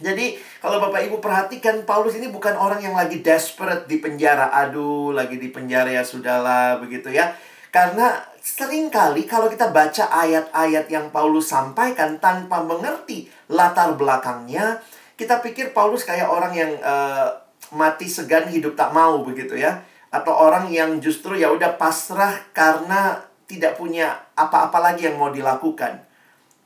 Jadi, 0.00 0.40
kalau 0.58 0.80
Bapak 0.80 1.06
Ibu 1.06 1.20
perhatikan, 1.20 1.84
Paulus 1.84 2.16
ini 2.16 2.32
bukan 2.32 2.56
orang 2.56 2.80
yang 2.80 2.96
lagi 2.96 3.20
desperate 3.20 3.84
di 3.84 4.00
penjara. 4.00 4.48
Aduh, 4.48 5.12
lagi 5.12 5.36
di 5.36 5.52
penjara 5.52 5.92
ya 5.92 6.02
sudahlah, 6.02 6.80
begitu 6.80 7.12
ya. 7.12 7.36
Karena 7.70 8.18
sering 8.40 8.90
kali 8.90 9.28
kalau 9.28 9.46
kita 9.46 9.70
baca 9.70 10.10
ayat-ayat 10.10 10.90
yang 10.90 11.12
Paulus 11.14 11.52
sampaikan 11.52 12.18
tanpa 12.18 12.64
mengerti 12.64 13.30
latar 13.52 13.94
belakangnya, 13.94 14.82
kita 15.14 15.38
pikir 15.38 15.70
Paulus 15.76 16.02
kayak 16.02 16.26
orang 16.26 16.56
yang 16.56 16.72
uh, 16.80 17.30
mati 17.76 18.10
segan 18.10 18.50
hidup 18.50 18.74
tak 18.74 18.90
mau 18.90 19.22
begitu 19.22 19.54
ya 19.54 19.84
atau 20.10 20.34
orang 20.34 20.66
yang 20.74 20.98
justru 20.98 21.38
ya 21.38 21.54
udah 21.54 21.78
pasrah 21.78 22.50
karena 22.50 23.22
tidak 23.46 23.78
punya 23.78 24.18
apa-apa 24.34 24.78
lagi 24.82 25.06
yang 25.06 25.18
mau 25.18 25.30
dilakukan. 25.30 26.02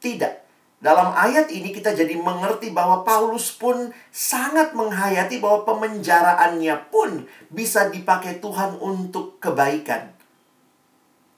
Tidak. 0.00 0.43
Dalam 0.84 1.16
ayat 1.16 1.48
ini 1.48 1.72
kita 1.72 1.96
jadi 1.96 2.12
mengerti 2.12 2.68
bahwa 2.68 3.08
Paulus 3.08 3.48
pun 3.56 3.88
sangat 4.12 4.76
menghayati 4.76 5.40
bahwa 5.40 5.64
pemenjaraannya 5.64 6.92
pun 6.92 7.24
bisa 7.48 7.88
dipakai 7.88 8.36
Tuhan 8.44 8.76
untuk 8.84 9.40
kebaikan. 9.40 10.12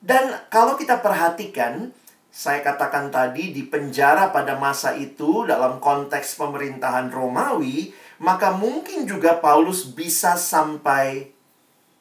Dan 0.02 0.34
kalau 0.50 0.74
kita 0.74 0.98
perhatikan, 0.98 1.94
saya 2.26 2.58
katakan 2.58 3.14
tadi 3.14 3.54
di 3.54 3.62
penjara 3.70 4.34
pada 4.34 4.58
masa 4.58 4.98
itu 4.98 5.46
dalam 5.46 5.78
konteks 5.78 6.34
pemerintahan 6.42 7.14
Romawi, 7.14 7.94
maka 8.18 8.50
mungkin 8.50 9.06
juga 9.06 9.38
Paulus 9.38 9.86
bisa 9.86 10.34
sampai 10.34 11.30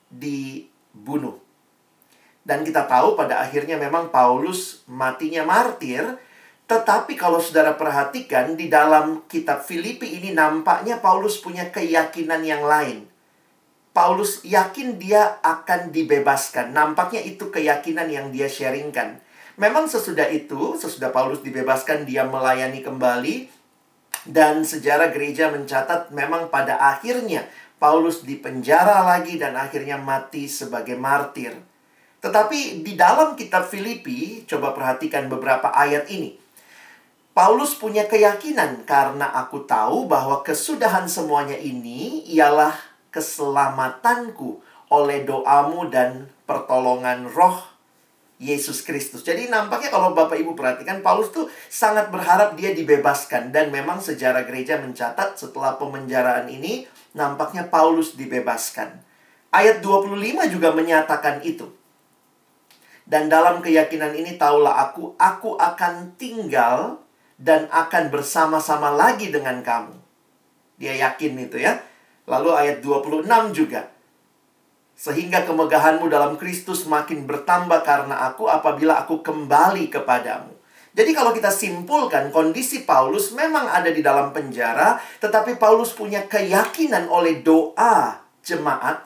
dibunuh. 0.10 1.38
Dan 2.42 2.66
kita 2.66 2.90
tahu 2.90 3.14
pada 3.14 3.38
akhirnya 3.46 3.78
memang 3.78 4.10
Paulus 4.10 4.82
matinya 4.90 5.46
martir, 5.46 6.25
tetapi 6.66 7.14
kalau 7.14 7.38
saudara 7.38 7.78
perhatikan 7.78 8.58
di 8.58 8.66
dalam 8.74 9.22
kitab 9.30 9.62
Filipi 9.62 10.18
ini 10.18 10.34
nampaknya 10.34 10.98
Paulus 10.98 11.38
punya 11.38 11.70
keyakinan 11.70 12.42
yang 12.42 12.66
lain. 12.66 13.06
Paulus 13.94 14.42
yakin 14.42 14.98
dia 14.98 15.38
akan 15.46 15.94
dibebaskan. 15.94 16.74
Nampaknya 16.74 17.22
itu 17.22 17.54
keyakinan 17.54 18.10
yang 18.10 18.28
dia 18.34 18.50
sharingkan. 18.50 19.22
Memang 19.56 19.88
sesudah 19.88 20.28
itu, 20.28 20.76
sesudah 20.76 21.16
Paulus 21.16 21.40
dibebaskan, 21.46 22.04
dia 22.04 22.28
melayani 22.28 22.84
kembali. 22.84 23.48
Dan 24.26 24.66
sejarah 24.66 25.14
gereja 25.14 25.54
mencatat 25.54 26.10
memang 26.12 26.50
pada 26.50 26.82
akhirnya 26.82 27.46
Paulus 27.78 28.26
dipenjara 28.26 29.06
lagi 29.06 29.38
dan 29.38 29.54
akhirnya 29.54 30.02
mati 30.02 30.50
sebagai 30.50 30.98
martir. 30.98 31.54
Tetapi 32.26 32.82
di 32.82 32.98
dalam 32.98 33.38
kitab 33.38 33.70
Filipi, 33.70 34.44
coba 34.50 34.74
perhatikan 34.74 35.30
beberapa 35.30 35.70
ayat 35.70 36.10
ini. 36.10 36.45
Paulus 37.36 37.76
punya 37.76 38.08
keyakinan 38.08 38.88
karena 38.88 39.28
aku 39.28 39.68
tahu 39.68 40.08
bahwa 40.08 40.40
kesudahan 40.40 41.04
semuanya 41.04 41.60
ini 41.60 42.24
ialah 42.32 42.72
keselamatanku 43.12 44.64
oleh 44.88 45.28
doamu 45.28 45.92
dan 45.92 46.32
pertolongan 46.48 47.28
roh 47.28 47.60
Yesus 48.40 48.88
Kristus. 48.88 49.28
Jadi 49.28 49.52
nampaknya 49.52 49.92
kalau 49.92 50.16
Bapak 50.16 50.40
Ibu 50.40 50.56
perhatikan 50.56 51.04
Paulus 51.04 51.36
tuh 51.36 51.52
sangat 51.68 52.08
berharap 52.08 52.56
dia 52.56 52.72
dibebaskan 52.72 53.52
dan 53.52 53.68
memang 53.68 54.00
sejarah 54.00 54.48
gereja 54.48 54.80
mencatat 54.80 55.36
setelah 55.36 55.76
pemenjaraan 55.76 56.48
ini 56.48 56.88
nampaknya 57.12 57.68
Paulus 57.68 58.16
dibebaskan. 58.16 58.96
Ayat 59.52 59.84
25 59.84 60.56
juga 60.56 60.72
menyatakan 60.72 61.44
itu. 61.44 61.68
Dan 63.04 63.28
dalam 63.28 63.60
keyakinan 63.60 64.16
ini 64.16 64.40
taulah 64.40 64.88
aku, 64.88 65.20
aku 65.20 65.60
akan 65.60 66.16
tinggal 66.16 67.05
dan 67.36 67.68
akan 67.72 68.12
bersama-sama 68.12 68.92
lagi 68.96 69.32
dengan 69.32 69.60
kamu. 69.60 69.96
Dia 70.80 70.96
yakin 70.96 71.34
itu 71.40 71.60
ya. 71.60 71.80
Lalu 72.26 72.50
ayat 72.52 72.78
26 72.82 73.28
juga. 73.54 73.92
Sehingga 74.96 75.44
kemegahanmu 75.44 76.08
dalam 76.08 76.40
Kristus 76.40 76.88
makin 76.88 77.28
bertambah 77.28 77.84
karena 77.84 78.32
aku 78.32 78.48
apabila 78.48 79.04
aku 79.04 79.20
kembali 79.20 79.92
kepadamu. 79.92 80.56
Jadi 80.96 81.12
kalau 81.12 81.36
kita 81.36 81.52
simpulkan 81.52 82.32
kondisi 82.32 82.88
Paulus 82.88 83.36
memang 83.36 83.68
ada 83.68 83.92
di 83.92 84.00
dalam 84.00 84.32
penjara, 84.32 84.96
tetapi 85.20 85.60
Paulus 85.60 85.92
punya 85.92 86.24
keyakinan 86.24 87.12
oleh 87.12 87.44
doa 87.44 88.24
jemaat 88.40 89.04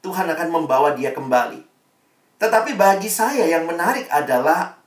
Tuhan 0.00 0.26
akan 0.32 0.48
membawa 0.48 0.96
dia 0.96 1.12
kembali. 1.12 1.60
Tetapi 2.40 2.72
bagi 2.80 3.12
saya 3.12 3.44
yang 3.44 3.68
menarik 3.68 4.08
adalah 4.08 4.80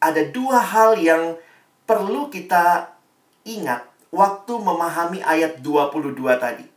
ada 0.00 0.22
dua 0.32 0.64
hal 0.64 0.96
yang 0.96 1.36
perlu 1.88 2.28
kita 2.28 2.92
ingat 3.48 3.88
waktu 4.12 4.52
memahami 4.60 5.24
ayat 5.24 5.64
22 5.64 6.20
tadi. 6.36 6.68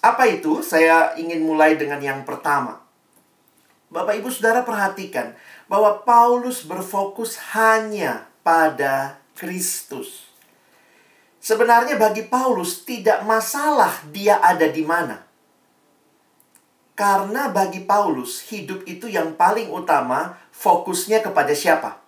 Apa 0.00 0.24
itu? 0.32 0.64
Saya 0.64 1.12
ingin 1.20 1.44
mulai 1.44 1.76
dengan 1.76 2.00
yang 2.00 2.24
pertama. 2.24 2.80
Bapak 3.92 4.16
Ibu 4.16 4.32
Saudara 4.32 4.64
perhatikan 4.64 5.36
bahwa 5.68 6.00
Paulus 6.02 6.64
berfokus 6.64 7.36
hanya 7.52 8.24
pada 8.40 9.20
Kristus. 9.36 10.24
Sebenarnya 11.38 11.94
bagi 12.00 12.26
Paulus 12.26 12.82
tidak 12.82 13.22
masalah 13.22 14.02
dia 14.10 14.40
ada 14.40 14.66
di 14.66 14.82
mana. 14.82 15.22
Karena 16.96 17.52
bagi 17.52 17.84
Paulus 17.84 18.40
hidup 18.48 18.88
itu 18.88 19.06
yang 19.06 19.36
paling 19.36 19.68
utama 19.68 20.40
fokusnya 20.50 21.20
kepada 21.20 21.52
siapa? 21.52 22.05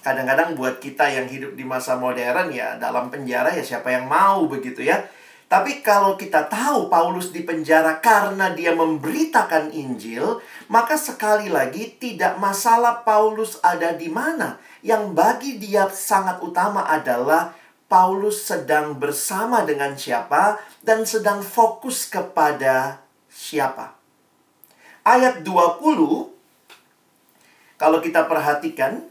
Kadang-kadang 0.00 0.54
buat 0.54 0.78
kita 0.78 1.10
yang 1.10 1.26
hidup 1.26 1.58
di 1.58 1.66
masa 1.66 1.98
modern 1.98 2.54
ya 2.54 2.78
dalam 2.78 3.10
penjara 3.10 3.50
ya 3.52 3.62
siapa 3.62 3.90
yang 3.90 4.06
mau 4.06 4.46
begitu 4.46 4.86
ya. 4.86 5.02
Tapi 5.48 5.80
kalau 5.80 6.20
kita 6.20 6.44
tahu 6.44 6.92
Paulus 6.92 7.32
di 7.32 7.40
penjara 7.40 8.04
karena 8.04 8.52
dia 8.52 8.76
memberitakan 8.76 9.72
Injil, 9.72 10.44
maka 10.68 11.00
sekali 11.00 11.48
lagi 11.48 11.96
tidak 11.96 12.36
masalah 12.36 13.00
Paulus 13.00 13.56
ada 13.64 13.96
di 13.96 14.12
mana. 14.12 14.60
Yang 14.84 15.04
bagi 15.16 15.56
dia 15.56 15.88
sangat 15.88 16.44
utama 16.44 16.84
adalah 16.84 17.56
Paulus 17.88 18.44
sedang 18.44 19.00
bersama 19.00 19.64
dengan 19.64 19.96
siapa 19.96 20.60
dan 20.84 21.08
sedang 21.08 21.40
fokus 21.40 22.04
kepada 22.04 23.00
siapa. 23.32 23.96
Ayat 25.00 25.40
20 25.40 26.28
kalau 27.80 27.98
kita 28.04 28.28
perhatikan 28.28 29.08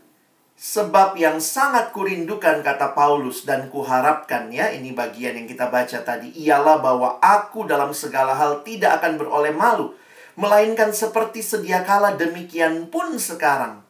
Sebab 0.58 1.14
yang 1.22 1.38
sangat 1.38 1.94
kurindukan 1.94 2.66
kata 2.66 2.98
Paulus 2.98 3.46
dan 3.46 3.70
kuharapkan 3.70 4.50
ya 4.50 4.74
ini 4.74 4.90
bagian 4.90 5.38
yang 5.38 5.46
kita 5.46 5.70
baca 5.70 6.02
tadi 6.02 6.34
ialah 6.34 6.82
bahwa 6.82 7.22
aku 7.22 7.70
dalam 7.70 7.94
segala 7.94 8.34
hal 8.34 8.66
tidak 8.66 8.98
akan 8.98 9.22
beroleh 9.22 9.54
malu 9.54 9.94
melainkan 10.34 10.90
seperti 10.98 11.46
sedia 11.46 11.86
kala 11.86 12.18
demikian 12.18 12.90
pun 12.90 13.22
sekarang 13.22 13.86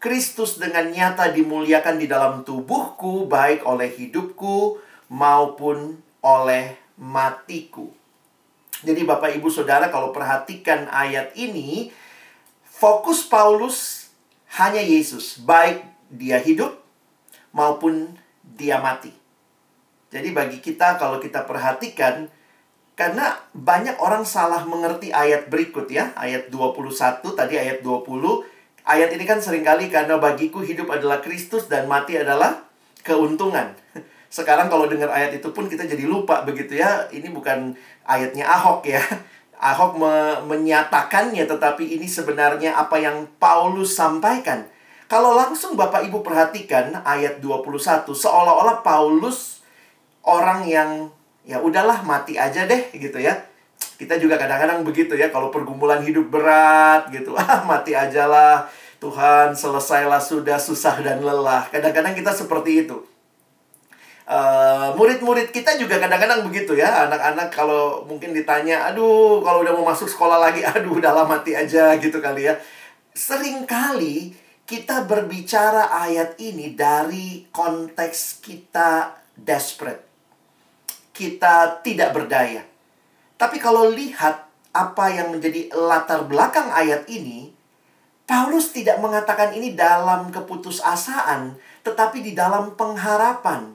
Kristus 0.00 0.56
dengan 0.56 0.88
nyata 0.88 1.28
dimuliakan 1.36 2.00
di 2.00 2.08
dalam 2.08 2.48
tubuhku 2.48 3.28
baik 3.28 3.68
oleh 3.68 3.92
hidupku 3.92 4.80
maupun 5.12 6.00
oleh 6.24 6.80
matiku. 6.96 7.92
Jadi 8.80 9.04
Bapak 9.04 9.36
Ibu 9.36 9.52
Saudara 9.52 9.92
kalau 9.92 10.08
perhatikan 10.08 10.88
ayat 10.88 11.36
ini 11.36 11.92
fokus 12.64 13.28
Paulus 13.28 14.08
hanya 14.56 14.80
Yesus, 14.80 15.36
baik 15.44 15.89
dia 16.10 16.42
hidup 16.42 16.82
maupun 17.54 18.18
dia 18.42 18.82
mati. 18.82 19.14
Jadi 20.10 20.34
bagi 20.34 20.58
kita 20.58 20.98
kalau 20.98 21.22
kita 21.22 21.46
perhatikan 21.46 22.26
karena 22.98 23.38
banyak 23.56 23.96
orang 23.96 24.28
salah 24.28 24.66
mengerti 24.68 25.08
ayat 25.08 25.48
berikut 25.48 25.88
ya, 25.88 26.12
ayat 26.18 26.52
21 26.52 27.24
tadi 27.32 27.56
ayat 27.56 27.80
20. 27.80 28.04
Ayat 28.84 29.08
ini 29.14 29.24
kan 29.24 29.38
sering 29.40 29.64
kali 29.64 29.88
karena 29.88 30.18
bagiku 30.18 30.60
hidup 30.60 30.90
adalah 30.90 31.22
Kristus 31.22 31.70
dan 31.70 31.86
mati 31.86 32.18
adalah 32.18 32.66
keuntungan. 33.06 33.72
Sekarang 34.36 34.68
kalau 34.68 34.90
dengar 34.90 35.08
ayat 35.14 35.32
itu 35.32 35.48
pun 35.54 35.70
kita 35.70 35.86
jadi 35.86 36.04
lupa 36.04 36.42
begitu 36.42 36.76
ya. 36.76 37.06
Ini 37.08 37.30
bukan 37.32 37.72
ayatnya 38.04 38.50
Ahok 38.50 38.84
ya. 38.84 39.00
Ahok 39.72 39.96
me 39.96 40.12
menyatakannya 40.44 41.44
tetapi 41.48 41.96
ini 41.96 42.04
sebenarnya 42.04 42.76
apa 42.76 43.00
yang 43.00 43.30
Paulus 43.40 43.96
sampaikan. 43.96 44.68
Kalau 45.10 45.34
langsung 45.34 45.74
Bapak 45.74 46.06
Ibu 46.06 46.22
perhatikan 46.22 46.94
ayat 47.02 47.42
21 47.42 48.06
seolah-olah 48.14 48.78
Paulus 48.86 49.58
orang 50.22 50.62
yang 50.62 51.10
ya 51.42 51.58
udahlah 51.58 52.06
mati 52.06 52.38
aja 52.38 52.70
deh 52.70 52.94
gitu 52.94 53.18
ya. 53.18 53.34
Kita 53.98 54.22
juga 54.22 54.38
kadang-kadang 54.38 54.86
begitu 54.86 55.18
ya 55.18 55.34
kalau 55.34 55.50
pergumulan 55.50 55.98
hidup 56.06 56.30
berat 56.30 57.10
gitu. 57.10 57.34
Ah 57.42 57.66
mati 57.66 57.90
aja 57.90 58.30
lah. 58.30 58.70
Tuhan 59.02 59.50
selesailah 59.50 60.22
sudah 60.22 60.62
susah 60.62 61.02
dan 61.02 61.26
lelah. 61.26 61.66
Kadang-kadang 61.74 62.14
kita 62.14 62.30
seperti 62.30 62.86
itu. 62.86 63.02
Uh, 64.30 64.94
murid-murid 64.94 65.50
kita 65.50 65.74
juga 65.74 65.98
kadang-kadang 65.98 66.46
begitu 66.46 66.78
ya 66.78 67.10
anak-anak 67.10 67.50
kalau 67.50 68.06
mungkin 68.06 68.30
ditanya 68.30 68.86
aduh 68.86 69.42
kalau 69.42 69.66
udah 69.66 69.74
mau 69.74 69.90
masuk 69.90 70.06
sekolah 70.06 70.38
lagi 70.38 70.62
aduh 70.70 71.02
udah 71.02 71.10
lama 71.10 71.42
mati 71.42 71.58
aja 71.58 71.98
gitu 71.98 72.22
kali 72.22 72.46
ya 72.46 72.54
sering 73.10 73.66
kali 73.66 74.30
kita 74.70 75.02
berbicara 75.02 75.90
ayat 75.90 76.38
ini 76.38 76.78
dari 76.78 77.42
konteks 77.50 78.38
kita 78.38 79.18
desperate. 79.34 80.06
Kita 81.10 81.82
tidak 81.82 82.14
berdaya. 82.14 82.62
Tapi 83.34 83.58
kalau 83.58 83.90
lihat 83.90 84.46
apa 84.70 85.10
yang 85.10 85.34
menjadi 85.34 85.74
latar 85.74 86.22
belakang 86.30 86.70
ayat 86.70 87.02
ini, 87.10 87.50
Paulus 88.30 88.70
tidak 88.70 89.02
mengatakan 89.02 89.58
ini 89.58 89.74
dalam 89.74 90.30
keputusasaan, 90.30 91.58
tetapi 91.82 92.22
di 92.22 92.38
dalam 92.38 92.78
pengharapan. 92.78 93.74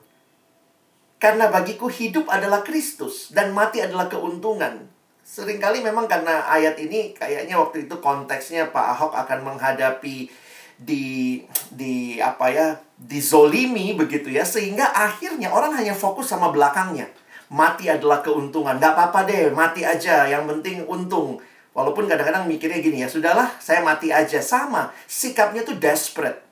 Karena 1.19 1.51
bagiku 1.51 1.91
hidup 1.91 2.31
adalah 2.31 2.63
Kristus 2.63 3.35
dan 3.35 3.51
mati 3.51 3.83
adalah 3.83 4.07
keuntungan. 4.07 4.87
Seringkali 5.27 5.83
memang 5.83 6.07
karena 6.07 6.47
ayat 6.47 6.79
ini 6.79 7.11
kayaknya 7.11 7.59
waktu 7.59 7.83
itu 7.83 7.99
konteksnya 7.99 8.71
Pak 8.71 8.85
Ahok 8.95 9.11
akan 9.11 9.39
menghadapi 9.43 10.44
di 10.75 11.39
di 11.71 12.19
apa 12.19 12.51
ya 12.51 12.67
dizolimi 12.95 13.95
begitu 13.95 14.31
ya 14.31 14.43
sehingga 14.47 14.91
akhirnya 14.91 15.51
orang 15.51 15.75
hanya 15.75 15.95
fokus 15.95 16.31
sama 16.31 16.51
belakangnya. 16.51 17.07
Mati 17.51 17.87
adalah 17.87 18.25
keuntungan. 18.25 18.81
Nggak 18.81 18.93
apa-apa 18.97 19.19
deh 19.29 19.53
mati 19.53 19.85
aja. 19.85 20.25
Yang 20.25 20.43
penting 20.57 20.77
untung. 20.89 21.37
Walaupun 21.75 22.07
kadang-kadang 22.07 22.47
mikirnya 22.47 22.79
gini 22.79 23.03
ya 23.03 23.09
sudahlah 23.11 23.51
saya 23.59 23.83
mati 23.83 24.09
aja. 24.09 24.39
Sama 24.41 24.91
sikapnya 25.05 25.61
tuh 25.61 25.77
desperate. 25.77 26.45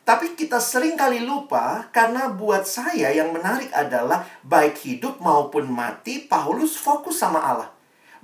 Tapi 0.00 0.34
kita 0.34 0.58
sering 0.58 0.98
kali 0.98 1.22
lupa 1.22 1.86
karena 1.94 2.32
buat 2.32 2.66
saya 2.66 3.12
yang 3.14 3.30
menarik 3.30 3.70
adalah 3.70 4.26
baik 4.42 4.80
hidup 4.82 5.20
maupun 5.22 5.70
mati 5.70 6.26
Paulus 6.26 6.74
fokus 6.74 7.20
sama 7.20 7.38
Allah. 7.38 7.70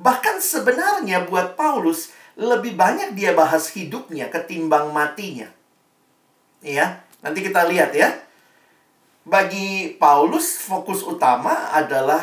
Bahkan 0.01 0.43
sebenarnya 0.43 1.25
buat 1.29 1.55
Paulus 1.55 2.13
lebih 2.37 2.77
banyak 2.77 3.17
dia 3.17 3.33
bahas 3.33 3.73
hidupnya 3.73 4.29
ketimbang 4.29 4.93
matinya. 4.93 5.49
Ya, 6.61 7.01
nanti 7.25 7.41
kita 7.41 7.65
lihat 7.65 7.97
ya. 7.97 8.13
Bagi 9.27 9.97
Paulus 9.99 10.61
fokus 10.61 11.03
utama 11.03 11.73
adalah 11.75 12.23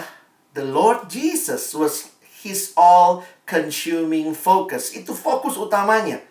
the 0.55 0.63
Lord 0.63 1.09
Jesus 1.11 1.73
was 1.75 2.13
his 2.45 2.71
all 2.77 3.25
consuming 3.43 4.31
focus. 4.37 4.93
Itu 4.95 5.17
fokus 5.17 5.59
utamanya. 5.59 6.21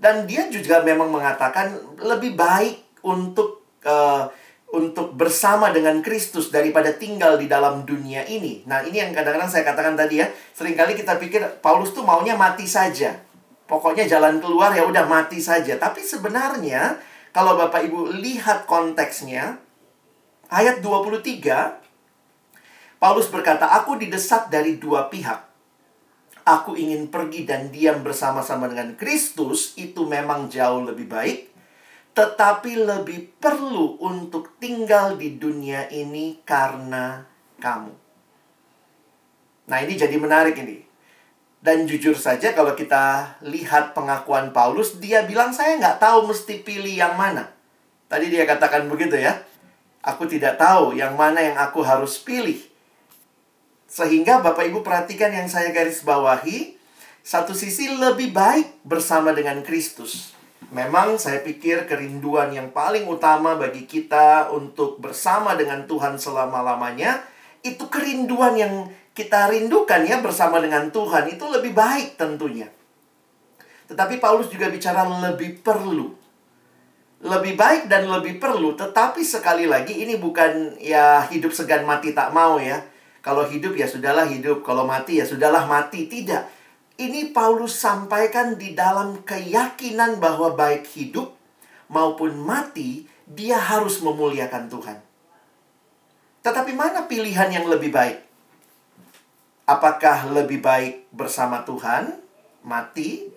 Dan 0.00 0.24
dia 0.24 0.48
juga 0.48 0.80
memang 0.80 1.12
mengatakan 1.12 1.76
lebih 2.00 2.32
baik 2.32 3.04
untuk 3.04 3.60
uh, 3.84 4.32
untuk 4.70 5.18
bersama 5.18 5.74
dengan 5.74 5.98
Kristus 5.98 6.54
daripada 6.54 6.94
tinggal 6.94 7.34
di 7.34 7.50
dalam 7.50 7.82
dunia 7.82 8.22
ini. 8.30 8.62
Nah, 8.70 8.86
ini 8.86 9.02
yang 9.02 9.10
kadang-kadang 9.10 9.50
saya 9.50 9.66
katakan 9.66 9.98
tadi 9.98 10.22
ya. 10.22 10.30
Seringkali 10.30 10.94
kita 10.94 11.18
pikir 11.18 11.42
Paulus 11.58 11.90
tuh 11.90 12.06
maunya 12.06 12.38
mati 12.38 12.70
saja. 12.70 13.18
Pokoknya 13.66 14.06
jalan 14.06 14.38
keluar 14.38 14.70
ya 14.74 14.86
udah 14.86 15.10
mati 15.10 15.42
saja. 15.42 15.74
Tapi 15.74 16.02
sebenarnya 16.02 16.98
kalau 17.34 17.58
Bapak 17.58 17.86
Ibu 17.86 18.14
lihat 18.18 18.66
konteksnya 18.70 19.58
ayat 20.50 20.82
23 20.82 21.78
Paulus 23.00 23.32
berkata, 23.32 23.64
"Aku 23.80 23.96
didesak 23.96 24.52
dari 24.52 24.76
dua 24.76 25.08
pihak. 25.08 25.48
Aku 26.44 26.76
ingin 26.76 27.08
pergi 27.08 27.48
dan 27.48 27.72
diam 27.72 28.04
bersama-sama 28.04 28.68
dengan 28.68 28.92
Kristus, 28.92 29.72
itu 29.80 30.04
memang 30.04 30.52
jauh 30.52 30.84
lebih 30.84 31.08
baik." 31.08 31.49
Tetapi 32.10 32.74
lebih 32.74 33.38
perlu 33.38 34.00
untuk 34.02 34.58
tinggal 34.58 35.14
di 35.14 35.38
dunia 35.38 35.86
ini 35.88 36.42
karena 36.42 37.22
kamu. 37.62 37.94
Nah, 39.70 39.78
ini 39.86 39.94
jadi 39.94 40.16
menarik 40.18 40.58
ini. 40.58 40.82
Dan 41.60 41.84
jujur 41.84 42.16
saja 42.16 42.56
kalau 42.56 42.72
kita 42.72 43.36
lihat 43.44 43.92
pengakuan 43.92 44.50
Paulus, 44.50 44.96
dia 44.96 45.22
bilang 45.28 45.52
saya 45.52 45.76
nggak 45.76 46.00
tahu 46.00 46.32
mesti 46.32 46.64
pilih 46.64 46.90
yang 46.90 47.14
mana. 47.14 47.52
Tadi 48.10 48.32
dia 48.32 48.48
katakan 48.48 48.90
begitu 48.90 49.14
ya. 49.14 49.38
Aku 50.00 50.24
tidak 50.24 50.56
tahu 50.56 50.96
yang 50.96 51.14
mana 51.14 51.44
yang 51.44 51.60
aku 51.60 51.84
harus 51.84 52.16
pilih. 52.16 52.58
Sehingga 53.84 54.40
Bapak 54.40 54.66
Ibu 54.72 54.80
perhatikan 54.80 55.28
yang 55.30 55.46
saya 55.46 55.68
garis 55.70 56.00
bawahi, 56.00 56.80
satu 57.20 57.52
sisi 57.52 57.92
lebih 57.92 58.32
baik 58.32 58.80
bersama 58.82 59.36
dengan 59.36 59.60
Kristus. 59.60 60.39
Memang 60.68 61.16
saya 61.16 61.40
pikir 61.40 61.88
kerinduan 61.88 62.52
yang 62.52 62.68
paling 62.70 63.08
utama 63.08 63.56
bagi 63.56 63.88
kita 63.88 64.52
untuk 64.52 65.00
bersama 65.00 65.56
dengan 65.56 65.88
Tuhan 65.88 66.20
selama-lamanya 66.20 67.24
itu 67.64 67.88
kerinduan 67.88 68.54
yang 68.54 68.74
kita 69.16 69.50
rindukan 69.50 70.04
ya 70.06 70.20
bersama 70.20 70.62
dengan 70.62 70.92
Tuhan 70.92 71.32
itu 71.32 71.44
lebih 71.48 71.72
baik 71.74 72.20
tentunya. 72.20 72.68
Tetapi 73.90 74.22
Paulus 74.22 74.46
juga 74.46 74.70
bicara 74.70 75.02
lebih 75.02 75.58
perlu. 75.60 76.14
Lebih 77.20 77.52
baik 77.58 77.82
dan 77.90 78.08
lebih 78.08 78.40
perlu, 78.40 78.72
tetapi 78.72 79.20
sekali 79.20 79.68
lagi 79.68 79.92
ini 79.92 80.16
bukan 80.16 80.80
ya 80.80 81.20
hidup 81.28 81.52
segan 81.52 81.84
mati 81.84 82.16
tak 82.16 82.32
mau 82.32 82.56
ya. 82.56 82.80
Kalau 83.20 83.44
hidup 83.44 83.76
ya 83.76 83.84
sudahlah 83.84 84.24
hidup, 84.24 84.64
kalau 84.64 84.88
mati 84.88 85.20
ya 85.20 85.28
sudahlah 85.28 85.68
mati. 85.68 86.08
Tidak. 86.08 86.59
Ini 87.00 87.32
Paulus 87.32 87.80
sampaikan 87.80 88.60
di 88.60 88.76
dalam 88.76 89.24
keyakinan 89.24 90.20
bahwa 90.20 90.52
baik 90.52 90.84
hidup 90.92 91.32
maupun 91.88 92.36
mati, 92.36 93.08
dia 93.24 93.56
harus 93.56 94.04
memuliakan 94.04 94.68
Tuhan. 94.68 95.00
Tetapi 96.44 96.76
mana 96.76 97.08
pilihan 97.08 97.48
yang 97.48 97.72
lebih 97.72 97.88
baik? 97.88 98.20
Apakah 99.64 100.28
lebih 100.28 100.60
baik 100.60 101.08
bersama 101.08 101.64
Tuhan, 101.64 102.20
mati, 102.68 103.32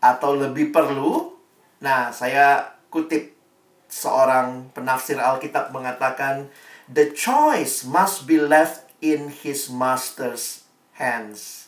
atau 0.00 0.32
lebih 0.32 0.72
perlu? 0.72 1.36
Nah, 1.84 2.08
saya 2.08 2.72
kutip 2.88 3.36
seorang 3.84 4.72
penafsir 4.72 5.20
Alkitab 5.20 5.76
mengatakan, 5.76 6.48
"The 6.88 7.12
choice 7.12 7.84
must 7.84 8.24
be 8.24 8.40
left 8.40 8.88
in 9.04 9.28
his 9.28 9.68
master's 9.68 10.64
hands." 10.96 11.63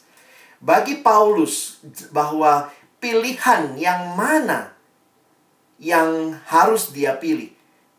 Bagi 0.59 1.05
Paulus 1.05 1.83
bahwa 2.11 2.73
pilihan 2.99 3.77
yang 3.77 4.17
mana 4.17 4.73
yang 5.77 6.33
harus 6.49 6.97
dia 6.97 7.17
pilih, 7.21 7.53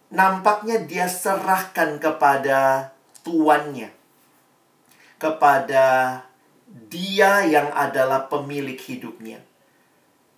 nampaknya 0.10 0.82
dia 0.82 1.06
serahkan 1.06 2.02
kepada 2.02 2.92
tuannya 3.22 3.98
kepada 5.18 6.22
dia 6.90 7.42
yang 7.46 7.74
adalah 7.74 8.30
pemilik 8.30 8.78
hidupnya. 8.78 9.42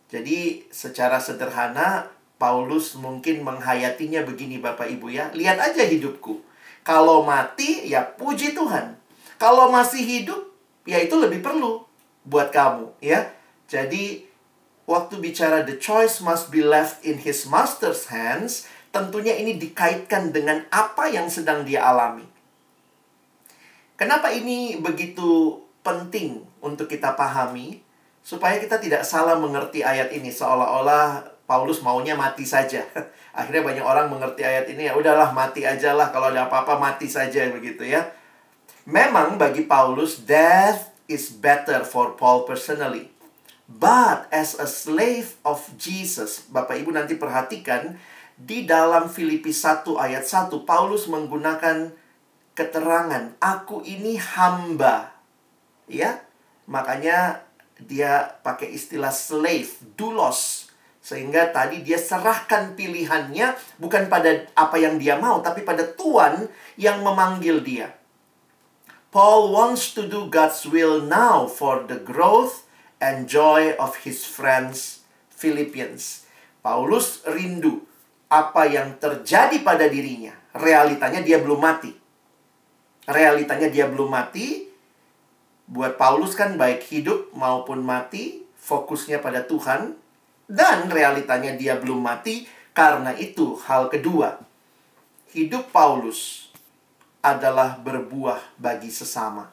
Jadi 0.09 0.65
secara 0.73 1.21
sederhana 1.21 2.09
Paulus 2.39 2.95
mungkin 2.95 3.43
menghayatinya 3.43 4.23
begini 4.25 4.57
Bapak 4.57 4.89
Ibu 4.89 5.11
ya. 5.11 5.29
Lihat 5.35 5.59
aja 5.59 5.83
hidupku. 5.85 6.41
Kalau 6.81 7.27
mati 7.27 7.91
ya 7.91 8.07
puji 8.07 8.55
Tuhan. 8.55 8.95
Kalau 9.37 9.69
masih 9.69 10.01
hidup 10.01 10.41
ya 10.87 10.97
itu 11.03 11.13
lebih 11.19 11.43
perlu 11.43 11.85
buat 12.29 12.53
kamu 12.53 12.93
ya. 13.01 13.33
Jadi 13.65 14.29
waktu 14.85 15.17
bicara 15.17 15.65
the 15.65 15.77
choice 15.81 16.21
must 16.21 16.53
be 16.53 16.61
left 16.61 17.01
in 17.01 17.17
his 17.17 17.49
master's 17.49 18.09
hands, 18.09 18.69
tentunya 18.93 19.37
ini 19.37 19.57
dikaitkan 19.57 20.29
dengan 20.29 20.65
apa 20.69 21.09
yang 21.09 21.29
sedang 21.29 21.65
dia 21.65 21.85
alami. 21.85 22.25
Kenapa 23.99 24.31
ini 24.31 24.79
begitu 24.79 25.59
penting 25.83 26.45
untuk 26.63 26.87
kita 26.87 27.13
pahami? 27.19 27.83
Supaya 28.23 28.61
kita 28.61 28.79
tidak 28.79 29.03
salah 29.03 29.35
mengerti 29.35 29.83
ayat 29.83 30.13
ini 30.13 30.31
seolah-olah 30.31 31.35
Paulus 31.49 31.81
maunya 31.81 32.13
mati 32.13 32.45
saja. 32.45 32.85
Akhirnya 33.37 33.65
banyak 33.65 33.85
orang 33.85 34.07
mengerti 34.07 34.45
ayat 34.45 34.69
ini 34.69 34.85
ya 34.87 34.93
udahlah 34.93 35.33
mati 35.33 35.65
aja 35.65 35.97
lah 35.97 36.13
kalau 36.13 36.29
ada 36.29 36.45
apa-apa 36.45 36.77
mati 36.77 37.09
saja 37.09 37.49
begitu 37.49 37.83
ya. 37.83 38.05
Memang 38.85 39.35
bagi 39.35 39.65
Paulus 39.65 40.23
death 40.23 40.98
is 41.09 41.33
better 41.33 41.81
for 41.81 42.13
Paul 42.13 42.45
personally. 42.45 43.09
But 43.69 44.29
as 44.33 44.57
a 44.57 44.65
slave 44.65 45.37
of 45.45 45.61
Jesus, 45.77 46.45
Bapak 46.49 46.77
Ibu 46.81 46.93
nanti 46.93 47.17
perhatikan 47.17 47.97
di 48.39 48.63
dalam 48.63 49.11
Filipi 49.11 49.51
1 49.51 49.85
ayat 49.93 50.25
1 50.25 50.49
Paulus 50.63 51.05
menggunakan 51.11 51.91
keterangan 52.55 53.35
aku 53.37 53.83
ini 53.83 54.15
hamba. 54.15 55.11
Ya. 55.85 56.23
Makanya 56.65 57.45
dia 57.77 58.41
pakai 58.41 58.73
istilah 58.73 59.11
slave, 59.11 59.69
doulos. 59.99 60.71
Sehingga 61.03 61.49
tadi 61.53 61.85
dia 61.85 61.97
serahkan 61.97 62.73
pilihannya 62.73 63.53
bukan 63.81 64.09
pada 64.09 64.49
apa 64.53 64.77
yang 64.77 64.97
dia 64.97 65.17
mau, 65.17 65.41
tapi 65.45 65.65
pada 65.65 65.83
Tuhan 65.83 66.49
yang 66.77 67.01
memanggil 67.01 67.61
dia. 67.61 67.98
Paul 69.09 69.49
wants 69.49 69.93
to 69.97 70.05
do 70.05 70.29
God's 70.29 70.69
will 70.69 71.01
now 71.01 71.49
for 71.49 71.81
the 71.85 71.97
growth 71.97 72.69
and 73.01 73.25
joy 73.25 73.73
of 73.81 74.05
his 74.05 74.21
friends 74.25 75.01
Philippians. 75.33 76.29
Paulus 76.61 77.25
rindu 77.25 77.85
apa 78.29 78.69
yang 78.69 79.01
terjadi 79.01 79.65
pada 79.65 79.89
dirinya. 79.89 80.37
Realitanya 80.53 81.25
dia 81.25 81.41
belum 81.41 81.57
mati 81.57 81.99
realitanya 83.09 83.67
dia 83.67 83.89
belum 83.89 84.07
mati. 84.07 84.69
Buat 85.69 86.01
Paulus 86.01 86.33
kan 86.33 86.57
baik 86.57 86.85
hidup 86.89 87.29
maupun 87.33 87.81
mati, 87.85 88.45
fokusnya 88.57 89.21
pada 89.21 89.45
Tuhan. 89.45 89.97
Dan 90.49 90.89
realitanya 90.89 91.53
dia 91.53 91.77
belum 91.77 92.01
mati, 92.01 92.49
karena 92.73 93.13
itu 93.13 93.53
hal 93.69 93.89
kedua. 93.93 94.41
Hidup 95.29 95.69
Paulus 95.69 96.48
adalah 97.19 97.79
berbuah 97.79 98.55
bagi 98.55 98.87
sesama. 98.87 99.47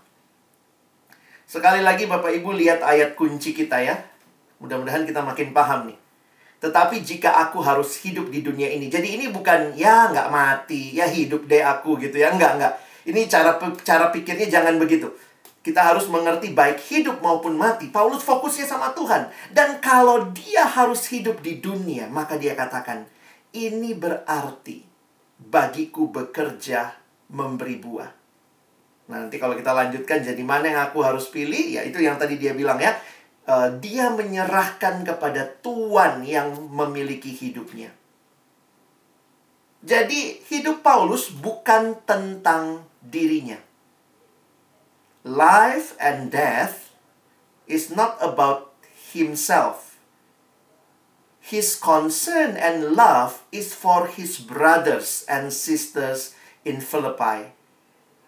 Sekali 1.47 1.83
lagi 1.83 2.11
Bapak 2.11 2.35
Ibu 2.35 2.55
lihat 2.59 2.83
ayat 2.83 3.15
kunci 3.15 3.55
kita 3.55 3.79
ya. 3.79 3.95
Mudah-mudahan 4.59 5.07
kita 5.07 5.23
makin 5.23 5.55
paham 5.55 5.91
nih. 5.91 5.99
Tetapi 6.59 7.05
jika 7.07 7.39
aku 7.47 7.63
harus 7.63 8.01
hidup 8.03 8.33
di 8.33 8.43
dunia 8.43 8.67
ini. 8.67 8.91
Jadi 8.91 9.15
ini 9.15 9.31
bukan 9.31 9.77
ya 9.79 10.11
nggak 10.11 10.29
mati, 10.33 10.97
ya 10.97 11.07
hidup 11.07 11.47
deh 11.47 11.63
aku 11.63 12.01
gitu 12.03 12.19
ya. 12.19 12.35
Nggak, 12.35 12.53
nggak. 12.59 12.73
Ini 13.07 13.21
cara 13.31 13.55
cara 13.87 14.11
pikirnya 14.11 14.51
jangan 14.51 14.75
begitu. 14.83 15.07
Kita 15.63 15.83
harus 15.83 16.07
mengerti 16.11 16.55
baik 16.55 16.79
hidup 16.91 17.23
maupun 17.23 17.59
mati. 17.59 17.91
Paulus 17.91 18.23
fokusnya 18.23 18.67
sama 18.67 18.95
Tuhan. 18.95 19.31
Dan 19.51 19.83
kalau 19.83 20.31
dia 20.31 20.63
harus 20.67 21.07
hidup 21.11 21.43
di 21.43 21.59
dunia, 21.59 22.07
maka 22.07 22.39
dia 22.39 22.55
katakan, 22.55 23.07
ini 23.51 23.95
berarti 23.95 24.83
bagiku 25.39 26.11
bekerja 26.11 27.06
memberi 27.31 27.77
buah. 27.81 28.11
Nah, 29.07 29.27
nanti 29.27 29.39
kalau 29.39 29.55
kita 29.55 29.71
lanjutkan, 29.71 30.23
jadi 30.23 30.43
mana 30.43 30.67
yang 30.67 30.83
aku 30.91 31.03
harus 31.03 31.31
pilih? 31.31 31.79
Ya 31.79 31.87
itu 31.87 32.03
yang 32.03 32.19
tadi 32.19 32.39
dia 32.39 32.55
bilang 32.55 32.79
ya. 32.83 32.99
Uh, 33.47 33.71
dia 33.79 34.11
menyerahkan 34.11 35.07
kepada 35.07 35.47
Tuhan 35.62 36.27
yang 36.27 36.67
memiliki 36.67 37.31
hidupnya. 37.31 37.95
Jadi 39.87 40.43
hidup 40.51 40.83
Paulus 40.83 41.31
bukan 41.31 41.95
tentang 42.03 42.83
dirinya. 42.99 43.62
Life 45.23 45.95
and 46.03 46.35
death 46.35 46.91
is 47.71 47.95
not 47.95 48.19
about 48.19 48.75
himself. 49.15 49.99
His 51.39 51.79
concern 51.79 52.59
and 52.59 52.99
love 52.99 53.47
is 53.55 53.71
for 53.71 54.11
his 54.11 54.43
brothers 54.43 55.23
and 55.31 55.55
sisters 55.55 56.35
in 56.67 56.83
Philippi. 56.83 57.55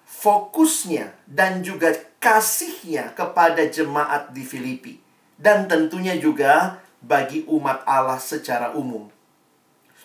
Fokusnya 0.08 1.12
dan 1.28 1.60
juga 1.60 1.92
kasihnya 2.22 3.12
kepada 3.12 3.66
jemaat 3.66 4.32
di 4.32 4.46
Filipi. 4.46 4.94
Dan 5.38 5.68
tentunya 5.68 6.16
juga 6.16 6.80
bagi 6.98 7.46
umat 7.46 7.86
Allah 7.86 8.18
secara 8.18 8.74
umum. 8.74 9.06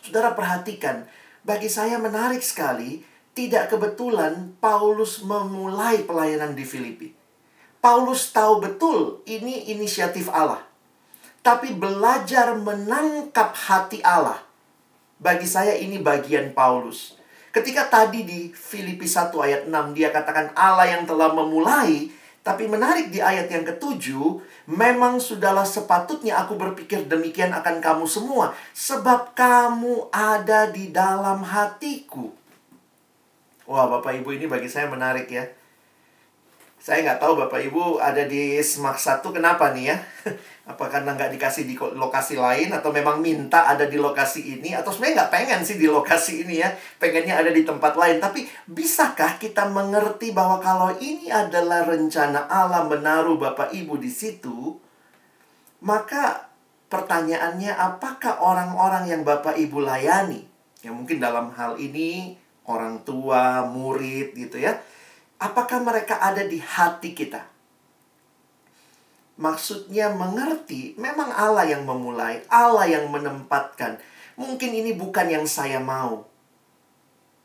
Saudara 0.03 0.35
perhatikan, 0.35 1.07
bagi 1.41 1.71
saya 1.71 1.97
menarik 1.97 2.43
sekali 2.43 3.01
tidak 3.33 3.73
kebetulan 3.73 4.53
Paulus 4.61 5.25
memulai 5.25 6.05
pelayanan 6.05 6.53
di 6.53 6.67
Filipi. 6.67 7.09
Paulus 7.81 8.29
tahu 8.29 8.61
betul 8.61 9.25
ini 9.25 9.73
inisiatif 9.73 10.29
Allah. 10.29 10.61
Tapi 11.43 11.75
belajar 11.75 12.55
menangkap 12.55 13.51
hati 13.51 13.99
Allah. 13.99 14.39
Bagi 15.19 15.43
saya 15.43 15.75
ini 15.75 15.99
bagian 15.99 16.55
Paulus. 16.55 17.19
Ketika 17.53 17.85
tadi 17.85 18.25
di 18.25 18.49
Filipi 18.49 19.05
1 19.05 19.29
ayat 19.37 19.61
6 19.69 19.93
dia 19.93 20.09
katakan 20.09 20.49
Allah 20.57 20.89
yang 20.89 21.05
telah 21.05 21.29
memulai, 21.29 22.09
tapi 22.41 22.65
menarik 22.65 23.13
di 23.13 23.21
ayat 23.21 23.45
yang 23.45 23.61
ketujuh, 23.61 24.41
memang 24.73 25.21
sudahlah 25.21 25.63
sepatutnya 25.63 26.41
aku 26.41 26.57
berpikir 26.57 27.05
demikian 27.05 27.53
akan 27.53 27.77
kamu 27.77 28.09
semua, 28.09 28.57
sebab 28.73 29.37
kamu 29.37 30.09
ada 30.09 30.65
di 30.73 30.89
dalam 30.89 31.45
hatiku. 31.45 32.33
Wah, 33.69 33.85
Bapak 33.85 34.17
Ibu 34.17 34.33
ini 34.33 34.49
bagi 34.49 34.67
saya 34.67 34.89
menarik 34.89 35.29
ya. 35.29 35.45
Saya 36.83 36.99
nggak 36.99 37.23
tahu 37.23 37.39
Bapak 37.39 37.63
Ibu 37.63 38.03
ada 38.03 38.27
di 38.27 38.59
Semak 38.59 38.99
1 38.99 39.23
kenapa 39.31 39.71
nih 39.71 39.95
ya? 39.95 39.97
Apa 40.75 40.91
karena 40.91 41.15
nggak 41.15 41.31
dikasih 41.31 41.63
di 41.63 41.79
lokasi 41.79 42.35
lain 42.35 42.75
atau 42.75 42.91
memang 42.91 43.23
minta 43.23 43.71
ada 43.71 43.87
di 43.87 43.95
lokasi 43.95 44.59
ini 44.59 44.75
atau 44.75 44.91
sebenarnya 44.91 45.23
nggak 45.23 45.31
pengen 45.31 45.59
sih 45.63 45.79
di 45.79 45.87
lokasi 45.87 46.43
ini 46.43 46.59
ya, 46.59 46.75
pengennya 46.99 47.39
ada 47.39 47.55
di 47.55 47.63
tempat 47.63 47.95
lain. 47.95 48.19
Tapi 48.19 48.43
bisakah 48.67 49.39
kita 49.39 49.71
mengerti 49.71 50.35
bahwa 50.35 50.59
kalau 50.59 50.91
ini 50.99 51.31
adalah 51.31 51.87
rencana 51.87 52.51
Allah 52.51 52.83
menaruh 52.83 53.39
Bapak 53.39 53.71
Ibu 53.71 54.03
di 54.03 54.11
situ, 54.11 54.75
maka 55.87 56.51
pertanyaannya 56.91 57.79
apakah 57.79 58.43
orang-orang 58.43 59.07
yang 59.07 59.23
Bapak 59.23 59.55
Ibu 59.55 59.87
layani, 59.87 60.43
ya 60.83 60.91
mungkin 60.91 61.23
dalam 61.23 61.47
hal 61.55 61.79
ini 61.79 62.35
orang 62.67 63.07
tua, 63.07 63.63
murid 63.71 64.35
gitu 64.35 64.59
ya, 64.59 64.83
apakah 65.43 65.83
mereka 65.83 66.23
ada 66.23 66.47
di 66.47 66.63
hati 66.63 67.11
kita? 67.11 67.43
Maksudnya 69.35 70.15
mengerti, 70.15 70.95
memang 70.95 71.27
Allah 71.35 71.67
yang 71.67 71.83
memulai, 71.83 72.47
Allah 72.47 72.87
yang 72.87 73.11
menempatkan. 73.11 73.99
Mungkin 74.39 74.71
ini 74.71 74.95
bukan 74.95 75.27
yang 75.27 75.43
saya 75.43 75.83
mau. 75.83 76.31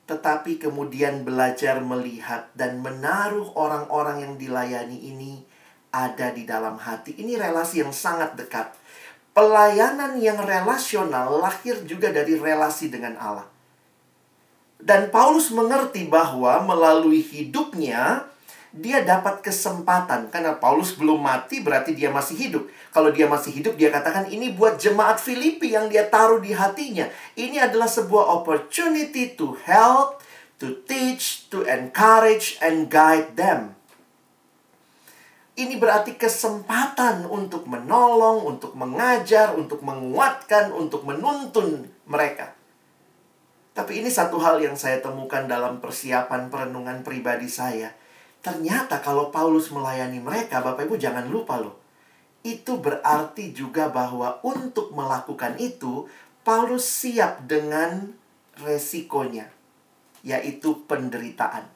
Tetapi 0.07 0.63
kemudian 0.63 1.27
belajar 1.27 1.83
melihat 1.85 2.49
dan 2.57 2.81
menaruh 2.81 3.53
orang-orang 3.59 4.25
yang 4.25 4.35
dilayani 4.41 4.97
ini 5.11 5.45
ada 5.93 6.33
di 6.33 6.49
dalam 6.49 6.81
hati. 6.81 7.19
Ini 7.19 7.37
relasi 7.37 7.85
yang 7.85 7.93
sangat 7.93 8.37
dekat. 8.37 8.73
Pelayanan 9.37 10.17
yang 10.17 10.41
relasional 10.41 11.41
lahir 11.41 11.85
juga 11.85 12.09
dari 12.13 12.37
relasi 12.37 12.89
dengan 12.89 13.21
Allah. 13.21 13.49
Dan 14.79 15.11
Paulus 15.11 15.51
mengerti 15.51 16.07
bahwa 16.07 16.63
melalui 16.63 17.19
hidupnya 17.19 18.31
dia 18.69 19.01
dapat 19.03 19.41
kesempatan 19.41 20.29
karena 20.29 20.55
Paulus 20.55 20.95
belum 20.95 21.19
mati 21.19 21.59
berarti 21.65 21.97
dia 21.97 22.13
masih 22.13 22.37
hidup. 22.37 22.65
Kalau 22.95 23.11
dia 23.11 23.27
masih 23.27 23.51
hidup 23.51 23.75
dia 23.75 23.91
katakan 23.91 24.31
ini 24.31 24.55
buat 24.55 24.79
jemaat 24.79 25.19
Filipi 25.19 25.75
yang 25.75 25.91
dia 25.91 26.07
taruh 26.07 26.39
di 26.39 26.55
hatinya. 26.55 27.09
Ini 27.35 27.65
adalah 27.65 27.89
sebuah 27.89 28.29
opportunity 28.39 29.35
to 29.35 29.57
help, 29.67 30.23
to 30.63 30.79
teach, 30.87 31.49
to 31.49 31.65
encourage 31.65 32.61
and 32.63 32.87
guide 32.93 33.35
them. 33.35 33.75
Ini 35.59 35.75
berarti 35.75 36.15
kesempatan 36.15 37.27
untuk 37.27 37.67
menolong, 37.67 38.47
untuk 38.47 38.79
mengajar, 38.79 39.59
untuk 39.59 39.83
menguatkan, 39.83 40.71
untuk 40.71 41.03
menuntun 41.03 41.91
mereka. 42.07 42.58
Tapi 43.79 44.03
ini 44.03 44.11
satu 44.11 44.43
hal 44.43 44.59
yang 44.59 44.75
saya 44.75 44.99
temukan 44.99 45.47
dalam 45.47 45.79
persiapan 45.79 46.51
perenungan 46.51 47.07
pribadi 47.07 47.47
saya. 47.47 47.95
Ternyata 48.43 48.99
kalau 48.99 49.31
Paulus 49.31 49.71
melayani 49.71 50.19
mereka, 50.19 50.59
Bapak 50.59 50.91
Ibu 50.91 50.99
jangan 50.99 51.31
lupa 51.31 51.63
loh. 51.63 51.79
Itu 52.43 52.83
berarti 52.83 53.55
juga 53.55 53.87
bahwa 53.87 54.43
untuk 54.43 54.91
melakukan 54.91 55.63
itu, 55.63 56.11
Paulus 56.43 56.91
siap 56.91 57.47
dengan 57.47 58.19
resikonya, 58.59 59.47
yaitu 60.27 60.83
penderitaan. 60.91 61.71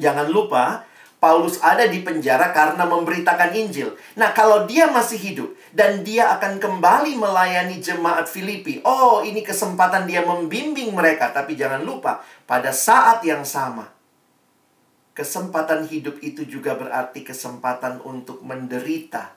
Jangan 0.00 0.32
lupa, 0.32 0.88
Paulus 1.20 1.60
ada 1.60 1.84
di 1.84 2.00
penjara 2.00 2.56
karena 2.56 2.88
memberitakan 2.88 3.52
Injil. 3.52 4.00
Nah, 4.16 4.32
kalau 4.32 4.64
dia 4.64 4.88
masih 4.88 5.20
hidup 5.20 5.52
dan 5.76 6.00
dia 6.08 6.32
akan 6.32 6.56
kembali 6.56 7.20
melayani 7.20 7.84
jemaat 7.84 8.32
Filipi, 8.32 8.80
oh, 8.80 9.20
ini 9.20 9.44
kesempatan 9.44 10.08
dia 10.08 10.24
membimbing 10.24 10.96
mereka. 10.96 11.28
Tapi 11.36 11.52
jangan 11.52 11.84
lupa, 11.84 12.24
pada 12.48 12.72
saat 12.72 13.20
yang 13.28 13.44
sama, 13.44 13.92
kesempatan 15.12 15.84
hidup 15.84 16.16
itu 16.24 16.48
juga 16.48 16.80
berarti 16.80 17.20
kesempatan 17.20 18.00
untuk 18.08 18.40
menderita. 18.40 19.36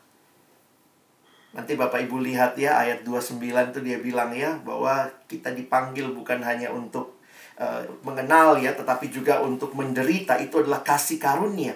Nanti 1.51 1.75
Bapak 1.75 2.07
Ibu 2.07 2.23
lihat 2.23 2.55
ya, 2.55 2.79
ayat 2.79 3.03
29 3.03 3.35
itu 3.75 3.79
dia 3.83 3.99
bilang 3.99 4.31
ya, 4.31 4.55
bahwa 4.63 5.11
kita 5.27 5.51
dipanggil 5.51 6.07
bukan 6.15 6.39
hanya 6.39 6.71
untuk 6.71 7.19
uh, 7.59 7.83
mengenal 8.07 8.55
ya, 8.63 8.71
tetapi 8.71 9.11
juga 9.11 9.43
untuk 9.43 9.75
menderita 9.75 10.39
itu 10.39 10.63
adalah 10.63 10.87
kasih 10.87 11.19
karunia. 11.19 11.75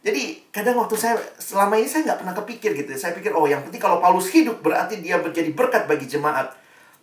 Jadi 0.00 0.48
kadang 0.48 0.80
waktu 0.80 0.96
saya 0.96 1.20
selama 1.36 1.76
ini 1.76 1.84
saya 1.84 2.08
nggak 2.08 2.20
pernah 2.24 2.34
kepikir 2.36 2.72
gitu. 2.72 2.88
Saya 2.96 3.12
pikir 3.12 3.36
oh 3.36 3.44
yang 3.44 3.60
penting 3.60 3.80
kalau 3.80 4.00
Paulus 4.00 4.32
hidup 4.32 4.64
berarti 4.64 5.04
dia 5.04 5.20
menjadi 5.20 5.52
berkat 5.52 5.84
bagi 5.84 6.08
jemaat. 6.08 6.56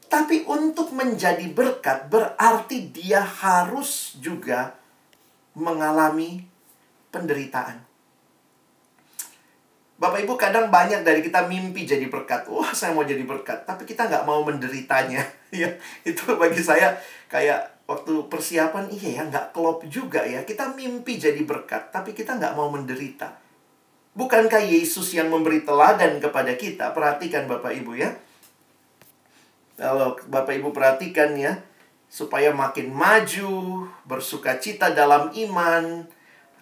Tapi 0.08 0.48
untuk 0.50 0.90
menjadi 0.98 1.46
berkat 1.54 2.10
berarti 2.10 2.90
dia 2.90 3.22
harus 3.22 4.18
juga 4.18 4.74
mengalami 5.54 6.42
penderitaan. 7.14 7.86
Bapak 9.98 10.22
Ibu 10.22 10.38
kadang 10.38 10.70
banyak 10.70 11.02
dari 11.02 11.26
kita 11.26 11.46
mimpi 11.50 11.86
jadi 11.86 12.06
berkat. 12.10 12.50
Wah 12.50 12.74
saya 12.74 12.94
mau 12.98 13.06
jadi 13.06 13.22
berkat. 13.26 13.66
Tapi 13.66 13.86
kita 13.86 14.10
nggak 14.10 14.26
mau 14.26 14.42
menderitanya. 14.42 15.22
ya 15.54 15.70
Itu 16.02 16.38
bagi 16.38 16.62
saya 16.62 16.98
kayak 17.30 17.77
waktu 17.88 18.28
persiapan 18.28 18.92
iya 18.92 19.22
ya 19.22 19.24
nggak 19.26 19.56
klop 19.56 19.88
juga 19.88 20.28
ya. 20.28 20.44
Kita 20.44 20.76
mimpi 20.76 21.18
jadi 21.18 21.40
berkat 21.42 21.90
tapi 21.90 22.14
kita 22.14 22.36
nggak 22.38 22.54
mau 22.54 22.68
menderita. 22.70 23.40
Bukankah 24.18 24.62
Yesus 24.62 25.14
yang 25.14 25.32
memberi 25.32 25.62
teladan 25.64 26.22
kepada 26.22 26.54
kita? 26.54 26.92
Perhatikan 26.92 27.48
bapak 27.48 27.74
ibu 27.80 27.96
ya. 27.96 28.14
Kalau 29.78 30.18
bapak 30.30 30.58
ibu 30.58 30.74
perhatikan 30.74 31.38
ya 31.38 31.62
supaya 32.08 32.54
makin 32.54 32.92
maju 32.94 33.86
bersuka 34.08 34.58
cita 34.58 34.94
dalam 34.94 35.30
iman 35.34 36.08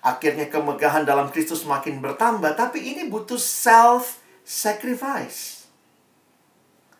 akhirnya 0.05 0.51
kemegahan 0.51 1.07
dalam 1.07 1.31
Kristus 1.31 1.65
makin 1.65 2.03
bertambah. 2.03 2.53
Tapi 2.53 2.79
ini 2.79 3.07
butuh 3.07 3.39
self 3.39 4.21
sacrifice 4.45 5.65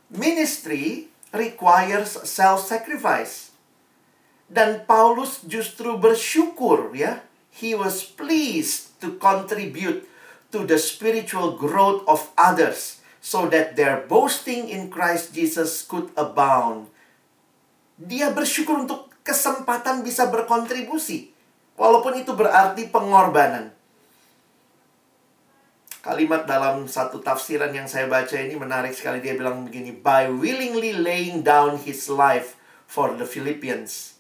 ministry 0.10 1.10
requires 1.34 2.16
self 2.24 2.64
sacrifice 2.64 3.55
dan 4.46 4.86
Paulus 4.86 5.42
justru 5.46 5.98
bersyukur 5.98 6.94
ya. 6.94 7.26
He 7.56 7.72
was 7.72 8.04
pleased 8.04 9.00
to 9.00 9.16
contribute 9.16 10.04
to 10.52 10.68
the 10.68 10.76
spiritual 10.76 11.56
growth 11.56 12.04
of 12.04 12.32
others 12.36 13.00
so 13.24 13.48
that 13.48 13.80
their 13.80 14.04
boasting 14.06 14.68
in 14.68 14.92
Christ 14.92 15.32
Jesus 15.32 15.88
could 15.88 16.12
abound. 16.20 16.92
Dia 17.96 18.36
bersyukur 18.36 18.84
untuk 18.84 19.08
kesempatan 19.24 20.04
bisa 20.04 20.28
berkontribusi. 20.28 21.32
Walaupun 21.80 22.20
itu 22.20 22.36
berarti 22.36 22.88
pengorbanan. 22.88 23.72
Kalimat 26.06 26.46
dalam 26.46 26.86
satu 26.86 27.18
tafsiran 27.20 27.74
yang 27.74 27.90
saya 27.90 28.06
baca 28.06 28.38
ini 28.38 28.54
menarik 28.54 28.94
sekali. 28.94 29.20
Dia 29.26 29.34
bilang 29.34 29.66
begini, 29.66 29.90
By 29.90 30.30
willingly 30.30 30.94
laying 30.94 31.42
down 31.42 31.82
his 31.82 32.06
life 32.08 32.54
for 32.86 33.18
the 33.18 33.26
Philippians, 33.26 34.15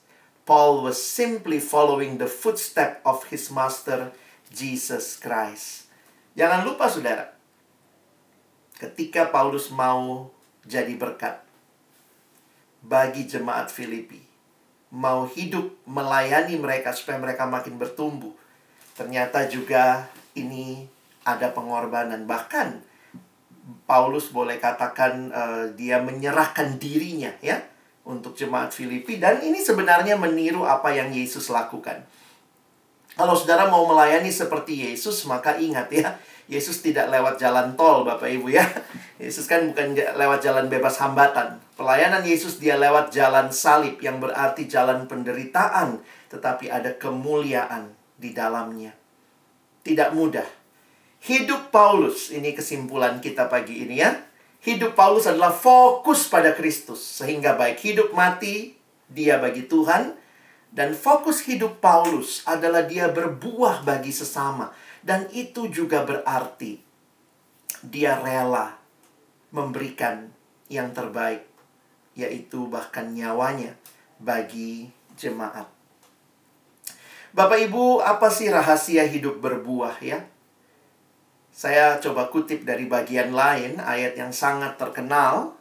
Paul 0.46 0.86
was 0.86 1.02
simply 1.02 1.58
following 1.58 2.22
the 2.22 2.30
footstep 2.30 3.02
of 3.02 3.26
his 3.34 3.50
master 3.50 4.14
Jesus 4.54 5.18
Christ. 5.18 5.90
Jangan 6.38 6.62
lupa 6.62 6.86
saudara, 6.86 7.34
ketika 8.78 9.34
Paulus 9.34 9.74
mau 9.74 10.30
jadi 10.62 10.94
berkat 10.94 11.42
bagi 12.86 13.26
jemaat 13.26 13.74
Filipi, 13.74 14.22
mau 14.94 15.26
hidup 15.26 15.82
melayani 15.90 16.62
mereka 16.62 16.94
supaya 16.94 17.18
mereka 17.18 17.50
makin 17.50 17.82
bertumbuh, 17.82 18.38
ternyata 18.94 19.50
juga 19.50 20.06
ini 20.38 20.86
ada 21.26 21.50
pengorbanan. 21.50 22.30
Bahkan 22.30 22.86
Paulus 23.90 24.30
boleh 24.30 24.62
katakan 24.62 25.34
uh, 25.34 25.66
dia 25.74 25.98
menyerahkan 25.98 26.78
dirinya 26.78 27.34
ya 27.42 27.66
untuk 28.06 28.38
jemaat 28.38 28.70
Filipi 28.70 29.18
dan 29.18 29.42
ini 29.42 29.58
sebenarnya 29.58 30.14
meniru 30.16 30.64
apa 30.64 30.94
yang 30.94 31.10
Yesus 31.10 31.50
lakukan. 31.50 32.06
Kalau 33.16 33.34
saudara 33.34 33.66
mau 33.72 33.88
melayani 33.90 34.30
seperti 34.30 34.92
Yesus, 34.92 35.24
maka 35.26 35.56
ingat 35.56 35.88
ya, 35.90 36.20
Yesus 36.46 36.84
tidak 36.84 37.10
lewat 37.10 37.40
jalan 37.40 37.74
tol, 37.74 38.04
Bapak 38.04 38.28
Ibu 38.28 38.52
ya. 38.52 38.68
Yesus 39.24 39.48
kan 39.48 39.72
bukan 39.72 39.96
lewat 39.96 40.44
jalan 40.44 40.68
bebas 40.68 41.00
hambatan. 41.00 41.58
Pelayanan 41.80 42.28
Yesus 42.28 42.60
dia 42.60 42.76
lewat 42.76 43.16
jalan 43.16 43.50
salib 43.56 43.98
yang 44.04 44.20
berarti 44.20 44.68
jalan 44.68 45.08
penderitaan, 45.08 46.04
tetapi 46.28 46.68
ada 46.68 46.92
kemuliaan 47.00 47.96
di 48.20 48.36
dalamnya. 48.36 48.92
Tidak 49.82 50.12
mudah. 50.12 50.46
Hidup 51.24 51.72
Paulus, 51.72 52.36
ini 52.36 52.52
kesimpulan 52.52 53.24
kita 53.24 53.48
pagi 53.48 53.82
ini 53.88 53.98
ya 54.04 54.12
hidup 54.66 54.98
Paulus 54.98 55.30
adalah 55.30 55.54
fokus 55.54 56.26
pada 56.26 56.58
Kristus. 56.58 57.00
Sehingga 57.00 57.54
baik 57.54 57.78
hidup 57.86 58.10
mati, 58.18 58.74
dia 59.06 59.38
bagi 59.38 59.70
Tuhan. 59.70 60.18
Dan 60.76 60.92
fokus 60.98 61.46
hidup 61.46 61.80
Paulus 61.80 62.44
adalah 62.44 62.84
dia 62.84 63.08
berbuah 63.08 63.86
bagi 63.86 64.12
sesama. 64.12 64.74
Dan 65.06 65.30
itu 65.32 65.70
juga 65.70 66.04
berarti 66.04 66.82
dia 67.86 68.18
rela 68.18 68.76
memberikan 69.54 70.34
yang 70.68 70.92
terbaik. 70.92 71.46
Yaitu 72.18 72.66
bahkan 72.68 73.14
nyawanya 73.14 73.78
bagi 74.18 74.90
jemaat. 75.16 75.70
Bapak 77.36 77.60
Ibu, 77.68 78.00
apa 78.00 78.32
sih 78.32 78.48
rahasia 78.48 79.04
hidup 79.04 79.44
berbuah 79.44 80.00
ya? 80.00 80.24
Saya 81.56 82.04
coba 82.04 82.28
kutip 82.28 82.68
dari 82.68 82.84
bagian 82.84 83.32
lain, 83.32 83.80
ayat 83.80 84.20
yang 84.20 84.36
sangat 84.36 84.76
terkenal. 84.76 85.56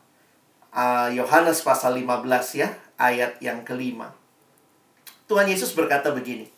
uh, 0.74 1.06
Yohanes 1.14 1.62
pasal 1.62 1.94
15 1.94 2.26
ya, 2.58 2.74
ayat 2.98 3.38
yang 3.38 3.62
kelima. 3.62 4.10
Tuhan 5.30 5.46
Yesus 5.46 5.70
berkata 5.78 6.10
begini. 6.10 6.50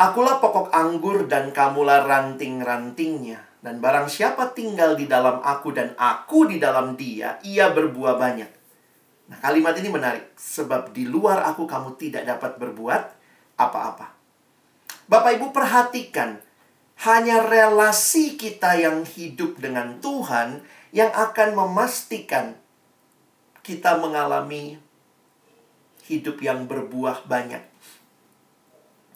Akulah 0.00 0.40
pokok 0.40 0.72
anggur 0.72 1.28
dan 1.28 1.52
kamulah 1.52 2.08
ranting-rantingnya. 2.08 3.52
Dan 3.60 3.84
barang 3.84 4.08
siapa 4.08 4.56
tinggal 4.56 4.96
di 4.96 5.04
dalam 5.04 5.44
aku 5.44 5.76
dan 5.76 5.92
aku 6.00 6.48
di 6.48 6.56
dalam 6.56 6.96
dia, 6.96 7.36
ia 7.44 7.68
berbuah 7.68 8.16
banyak. 8.16 8.50
Nah, 9.28 9.38
kalimat 9.44 9.76
ini 9.76 9.92
menarik. 9.92 10.32
Sebab 10.40 10.96
di 10.96 11.04
luar 11.04 11.44
aku 11.52 11.68
kamu 11.68 12.00
tidak 12.00 12.24
dapat 12.24 12.56
berbuat 12.56 13.02
apa-apa. 13.60 14.08
Bapak 15.04 15.36
Ibu 15.36 15.52
perhatikan, 15.52 16.40
hanya 17.00 17.42
relasi 17.42 18.36
kita 18.36 18.76
yang 18.78 19.02
hidup 19.08 19.58
dengan 19.58 19.98
Tuhan 19.98 20.62
yang 20.92 21.10
akan 21.10 21.56
memastikan 21.56 22.54
kita 23.64 23.96
mengalami 23.96 24.76
hidup 26.06 26.42
yang 26.42 26.66
berbuah 26.66 27.24
banyak. 27.24 27.62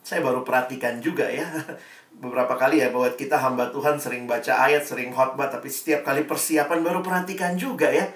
Saya 0.06 0.22
baru 0.22 0.46
perhatikan 0.46 1.02
juga 1.02 1.26
ya, 1.26 1.44
beberapa 2.22 2.54
kali 2.54 2.78
ya 2.80 2.94
bahwa 2.94 3.10
kita 3.12 3.36
hamba 3.36 3.68
Tuhan 3.74 3.98
sering 3.98 4.24
baca 4.24 4.54
ayat, 4.54 4.86
sering 4.86 5.10
khotbah, 5.10 5.50
tapi 5.50 5.66
setiap 5.66 6.06
kali 6.06 6.24
persiapan 6.24 6.80
baru 6.80 7.02
perhatikan 7.02 7.58
juga 7.58 7.90
ya. 7.90 8.06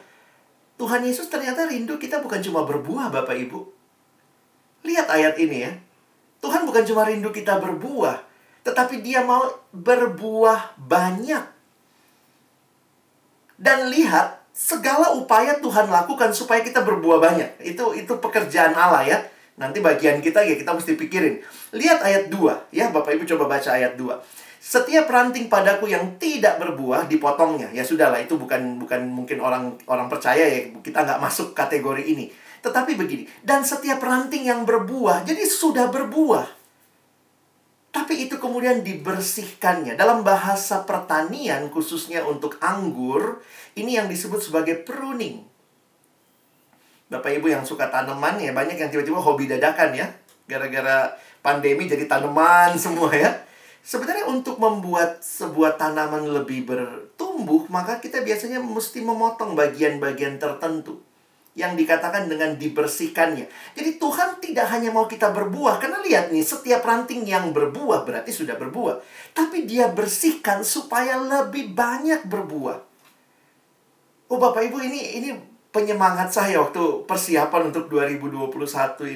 Tuhan 0.80 1.04
Yesus 1.04 1.28
ternyata 1.28 1.68
rindu 1.68 2.00
kita 2.00 2.24
bukan 2.24 2.40
cuma 2.40 2.64
berbuah 2.64 3.12
Bapak 3.12 3.36
Ibu. 3.36 3.60
Lihat 4.86 5.12
ayat 5.12 5.36
ini 5.36 5.68
ya. 5.68 5.72
Tuhan 6.40 6.64
bukan 6.64 6.88
cuma 6.88 7.04
rindu 7.04 7.28
kita 7.28 7.60
berbuah, 7.60 8.29
tetapi 8.66 9.00
dia 9.00 9.24
mau 9.24 9.44
berbuah 9.72 10.76
banyak. 10.76 11.44
Dan 13.60 13.92
lihat 13.92 14.40
segala 14.56 15.12
upaya 15.12 15.60
Tuhan 15.60 15.88
lakukan 15.88 16.32
supaya 16.32 16.64
kita 16.64 16.80
berbuah 16.84 17.20
banyak. 17.20 17.50
Itu 17.60 17.92
itu 17.96 18.16
pekerjaan 18.20 18.72
Allah 18.76 19.04
ya. 19.04 19.18
Nanti 19.60 19.84
bagian 19.84 20.24
kita 20.24 20.40
ya 20.40 20.56
kita 20.56 20.72
mesti 20.72 20.96
pikirin. 20.96 21.44
Lihat 21.76 22.00
ayat 22.00 22.32
2 22.32 22.72
ya, 22.72 22.88
Bapak 22.88 23.12
Ibu 23.16 23.28
coba 23.36 23.56
baca 23.56 23.76
ayat 23.76 24.00
2. 24.00 24.08
Setiap 24.60 25.08
ranting 25.08 25.48
padaku 25.48 25.88
yang 25.88 26.16
tidak 26.20 26.60
berbuah 26.60 27.08
dipotongnya. 27.08 27.72
Ya 27.72 27.84
sudahlah 27.84 28.20
itu 28.20 28.36
bukan 28.36 28.80
bukan 28.80 29.08
mungkin 29.08 29.40
orang 29.40 29.76
orang 29.88 30.08
percaya 30.08 30.44
ya. 30.44 30.60
Kita 30.80 31.04
nggak 31.04 31.20
masuk 31.20 31.52
kategori 31.56 32.04
ini. 32.04 32.28
Tetapi 32.60 32.92
begini, 32.92 33.24
dan 33.40 33.64
setiap 33.64 34.04
ranting 34.04 34.44
yang 34.44 34.68
berbuah, 34.68 35.24
jadi 35.24 35.48
sudah 35.48 35.88
berbuah. 35.88 36.59
Tapi 37.90 38.30
itu 38.30 38.38
kemudian 38.38 38.86
dibersihkannya. 38.86 39.98
Dalam 39.98 40.22
bahasa 40.22 40.86
pertanian, 40.86 41.66
khususnya 41.74 42.22
untuk 42.22 42.54
anggur, 42.62 43.42
ini 43.74 43.98
yang 43.98 44.06
disebut 44.06 44.38
sebagai 44.38 44.86
pruning. 44.86 45.42
Bapak 47.10 47.34
Ibu 47.34 47.50
yang 47.50 47.66
suka 47.66 47.90
tanaman 47.90 48.38
ya, 48.38 48.54
banyak 48.54 48.78
yang 48.78 48.90
tiba-tiba 48.94 49.18
hobi 49.18 49.50
dadakan 49.50 49.90
ya. 49.98 50.06
Gara-gara 50.46 51.18
pandemi 51.42 51.90
jadi 51.90 52.06
tanaman 52.06 52.78
semua 52.82 53.10
ya. 53.10 53.42
Sebenarnya 53.82 54.30
untuk 54.30 54.62
membuat 54.62 55.26
sebuah 55.26 55.74
tanaman 55.74 56.30
lebih 56.30 56.70
bertumbuh, 56.70 57.66
maka 57.66 57.98
kita 57.98 58.22
biasanya 58.22 58.62
mesti 58.62 59.02
memotong 59.02 59.58
bagian-bagian 59.58 60.38
tertentu 60.38 61.09
yang 61.58 61.74
dikatakan 61.74 62.30
dengan 62.30 62.54
dibersihkannya. 62.54 63.74
Jadi 63.74 63.90
Tuhan 63.98 64.38
tidak 64.38 64.70
hanya 64.70 64.94
mau 64.94 65.10
kita 65.10 65.34
berbuah, 65.34 65.82
karena 65.82 65.98
lihat 65.98 66.30
nih, 66.30 66.46
setiap 66.46 66.86
ranting 66.86 67.26
yang 67.26 67.50
berbuah 67.50 68.06
berarti 68.06 68.30
sudah 68.30 68.54
berbuah. 68.54 69.02
Tapi 69.34 69.66
dia 69.66 69.90
bersihkan 69.90 70.62
supaya 70.62 71.18
lebih 71.18 71.74
banyak 71.74 72.22
berbuah. 72.30 72.78
Oh 74.30 74.38
Bapak 74.38 74.62
Ibu 74.62 74.78
ini 74.78 75.18
ini 75.18 75.30
penyemangat 75.74 76.30
saya 76.30 76.62
waktu 76.62 77.02
persiapan 77.02 77.74
untuk 77.74 77.90
2021 77.90 78.54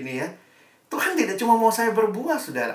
ini 0.03 0.12
ya. 0.18 0.29
Tuhan 0.90 1.14
tidak 1.14 1.38
cuma 1.38 1.55
mau 1.55 1.70
saya 1.70 1.94
berbuah, 1.94 2.38
Saudara. 2.38 2.75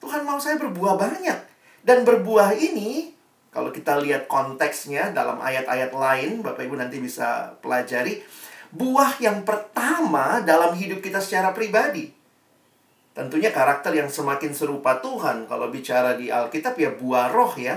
Tuhan 0.00 0.24
mau 0.24 0.36
saya 0.36 0.60
berbuah 0.60 1.00
banyak. 1.00 1.38
Dan 1.80 2.04
berbuah 2.04 2.52
ini 2.52 3.16
kalau 3.48 3.72
kita 3.72 3.96
lihat 4.00 4.28
konteksnya 4.28 5.10
dalam 5.16 5.40
ayat-ayat 5.40 5.90
lain, 5.90 6.44
Bapak 6.44 6.68
Ibu 6.68 6.76
nanti 6.76 7.00
bisa 7.00 7.56
pelajari 7.64 8.20
buah 8.70 9.18
yang 9.18 9.42
pertama 9.42 10.42
dalam 10.42 10.74
hidup 10.78 11.02
kita 11.02 11.18
secara 11.18 11.50
pribadi. 11.50 12.10
Tentunya 13.10 13.50
karakter 13.50 13.90
yang 13.90 14.06
semakin 14.06 14.54
serupa 14.54 15.02
Tuhan 15.02 15.50
kalau 15.50 15.68
bicara 15.68 16.14
di 16.14 16.30
Alkitab 16.30 16.78
ya 16.78 16.94
buah 16.94 17.28
roh 17.34 17.52
ya. 17.58 17.76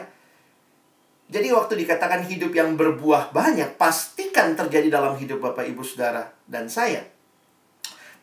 Jadi 1.34 1.50
waktu 1.50 1.82
dikatakan 1.82 2.30
hidup 2.30 2.54
yang 2.54 2.78
berbuah 2.78 3.34
banyak, 3.34 3.74
pastikan 3.82 4.54
terjadi 4.54 4.94
dalam 4.94 5.18
hidup 5.18 5.42
Bapak 5.42 5.66
Ibu 5.66 5.82
Saudara 5.82 6.30
dan 6.46 6.70
saya. 6.70 7.02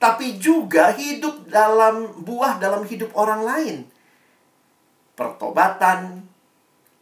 Tapi 0.01 0.39
juga 0.39 0.95
hidup 0.95 1.51
dalam 1.51 2.25
buah 2.25 2.57
dalam 2.63 2.87
hidup 2.87 3.11
orang 3.19 3.43
lain. 3.45 3.77
Pertobatan, 5.19 6.25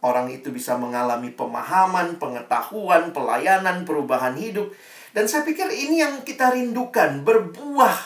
orang 0.03 0.27
itu 0.27 0.51
bisa 0.51 0.75
mengalami 0.75 1.31
pemahaman, 1.31 2.19
pengetahuan, 2.19 3.15
pelayanan, 3.15 3.87
perubahan 3.87 4.35
hidup. 4.35 4.67
Dan 5.09 5.25
saya 5.25 5.41
pikir 5.41 5.65
ini 5.73 6.05
yang 6.05 6.21
kita 6.21 6.53
rindukan, 6.53 7.25
berbuah 7.25 7.97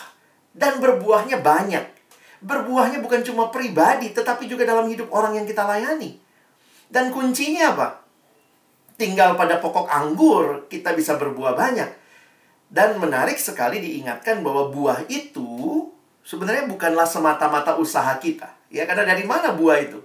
dan 0.56 0.80
berbuahnya 0.80 1.44
banyak. 1.44 1.84
Berbuahnya 2.44 3.00
bukan 3.00 3.24
cuma 3.24 3.48
pribadi, 3.48 4.12
tetapi 4.12 4.48
juga 4.48 4.64
dalam 4.64 4.88
hidup 4.88 5.12
orang 5.12 5.36
yang 5.36 5.46
kita 5.48 5.64
layani. 5.64 6.16
Dan 6.88 7.12
kuncinya 7.12 7.72
apa? 7.76 7.88
Tinggal 8.94 9.34
pada 9.34 9.58
pokok 9.58 9.90
anggur, 9.90 10.70
kita 10.70 10.94
bisa 10.94 11.18
berbuah 11.18 11.56
banyak. 11.56 11.90
Dan 12.70 12.96
menarik 13.02 13.36
sekali 13.36 13.82
diingatkan 13.82 14.40
bahwa 14.40 14.70
buah 14.70 15.04
itu 15.10 15.88
sebenarnya 16.24 16.66
bukanlah 16.70 17.04
semata-mata 17.04 17.76
usaha 17.76 18.16
kita. 18.16 18.48
Ya, 18.72 18.88
karena 18.88 19.04
dari 19.04 19.22
mana 19.28 19.52
buah 19.52 19.78
itu? 19.78 20.00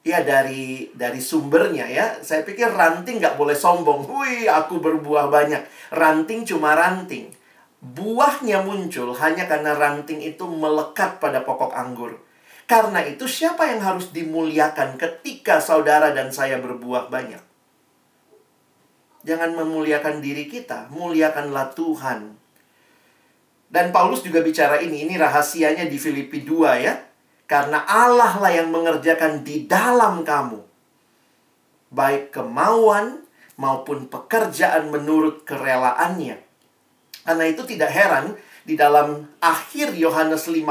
Ya 0.00 0.24
dari 0.24 0.88
dari 0.96 1.20
sumbernya 1.20 1.86
ya. 1.88 2.06
Saya 2.24 2.44
pikir 2.44 2.72
ranting 2.72 3.20
nggak 3.20 3.36
boleh 3.36 3.56
sombong. 3.56 4.08
Wih, 4.08 4.48
aku 4.48 4.80
berbuah 4.80 5.28
banyak. 5.28 5.62
Ranting 5.92 6.48
cuma 6.48 6.76
ranting. 6.76 7.32
Buahnya 7.80 8.60
muncul 8.60 9.16
hanya 9.16 9.48
karena 9.48 9.72
ranting 9.72 10.20
itu 10.20 10.44
melekat 10.44 11.16
pada 11.16 11.40
pokok 11.40 11.72
anggur. 11.72 12.20
Karena 12.68 13.02
itu 13.02 13.26
siapa 13.26 13.66
yang 13.66 13.82
harus 13.82 14.14
dimuliakan 14.14 14.94
ketika 14.94 15.58
saudara 15.58 16.14
dan 16.14 16.30
saya 16.30 16.62
berbuah 16.62 17.10
banyak? 17.10 17.42
Jangan 19.26 19.52
memuliakan 19.58 20.22
diri 20.22 20.46
kita, 20.46 20.88
muliakanlah 20.94 21.74
Tuhan. 21.74 22.38
Dan 23.70 23.90
Paulus 23.90 24.22
juga 24.22 24.40
bicara 24.40 24.78
ini, 24.78 25.02
ini 25.02 25.18
rahasianya 25.18 25.90
di 25.90 25.98
Filipi 25.98 26.46
2 26.46 26.78
ya. 26.78 26.94
Karena 27.50 27.82
Allah 27.82 28.38
lah 28.38 28.52
yang 28.54 28.70
mengerjakan 28.70 29.42
di 29.42 29.66
dalam 29.66 30.22
kamu. 30.22 30.62
Baik 31.90 32.30
kemauan 32.30 33.26
maupun 33.58 34.06
pekerjaan 34.06 34.94
menurut 34.94 35.42
kerelaannya. 35.42 36.38
Karena 37.26 37.44
itu 37.50 37.66
tidak 37.66 37.90
heran 37.90 38.38
di 38.62 38.78
dalam 38.78 39.26
akhir 39.42 39.98
Yohanes 39.98 40.46
15 40.46 40.62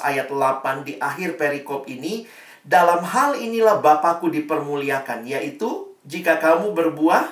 ayat 0.00 0.32
8 0.32 0.88
di 0.88 0.96
akhir 0.96 1.36
perikop 1.36 1.84
ini 1.84 2.24
dalam 2.64 3.04
hal 3.04 3.36
inilah 3.36 3.84
Bapakku 3.84 4.32
dipermuliakan 4.32 5.28
yaitu 5.28 5.92
jika 6.08 6.40
kamu 6.40 6.72
berbuah 6.72 7.28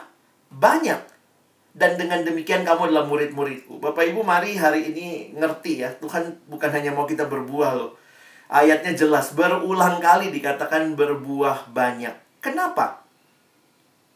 banyak 0.52 1.00
dan 1.72 1.96
dengan 1.96 2.20
demikian 2.20 2.68
kamu 2.68 2.92
adalah 2.92 3.08
murid-muridku. 3.08 3.80
Bapak 3.80 4.12
Ibu 4.12 4.20
mari 4.20 4.60
hari 4.60 4.92
ini 4.92 5.32
ngerti 5.32 5.88
ya 5.88 5.88
Tuhan 5.96 6.52
bukan 6.52 6.68
hanya 6.68 6.92
mau 6.92 7.08
kita 7.08 7.24
berbuah 7.24 7.72
loh 7.80 7.99
Ayatnya 8.50 8.98
jelas, 8.98 9.30
berulang 9.38 10.02
kali 10.02 10.34
dikatakan 10.34 10.98
berbuah 10.98 11.70
banyak. 11.70 12.42
Kenapa? 12.42 13.06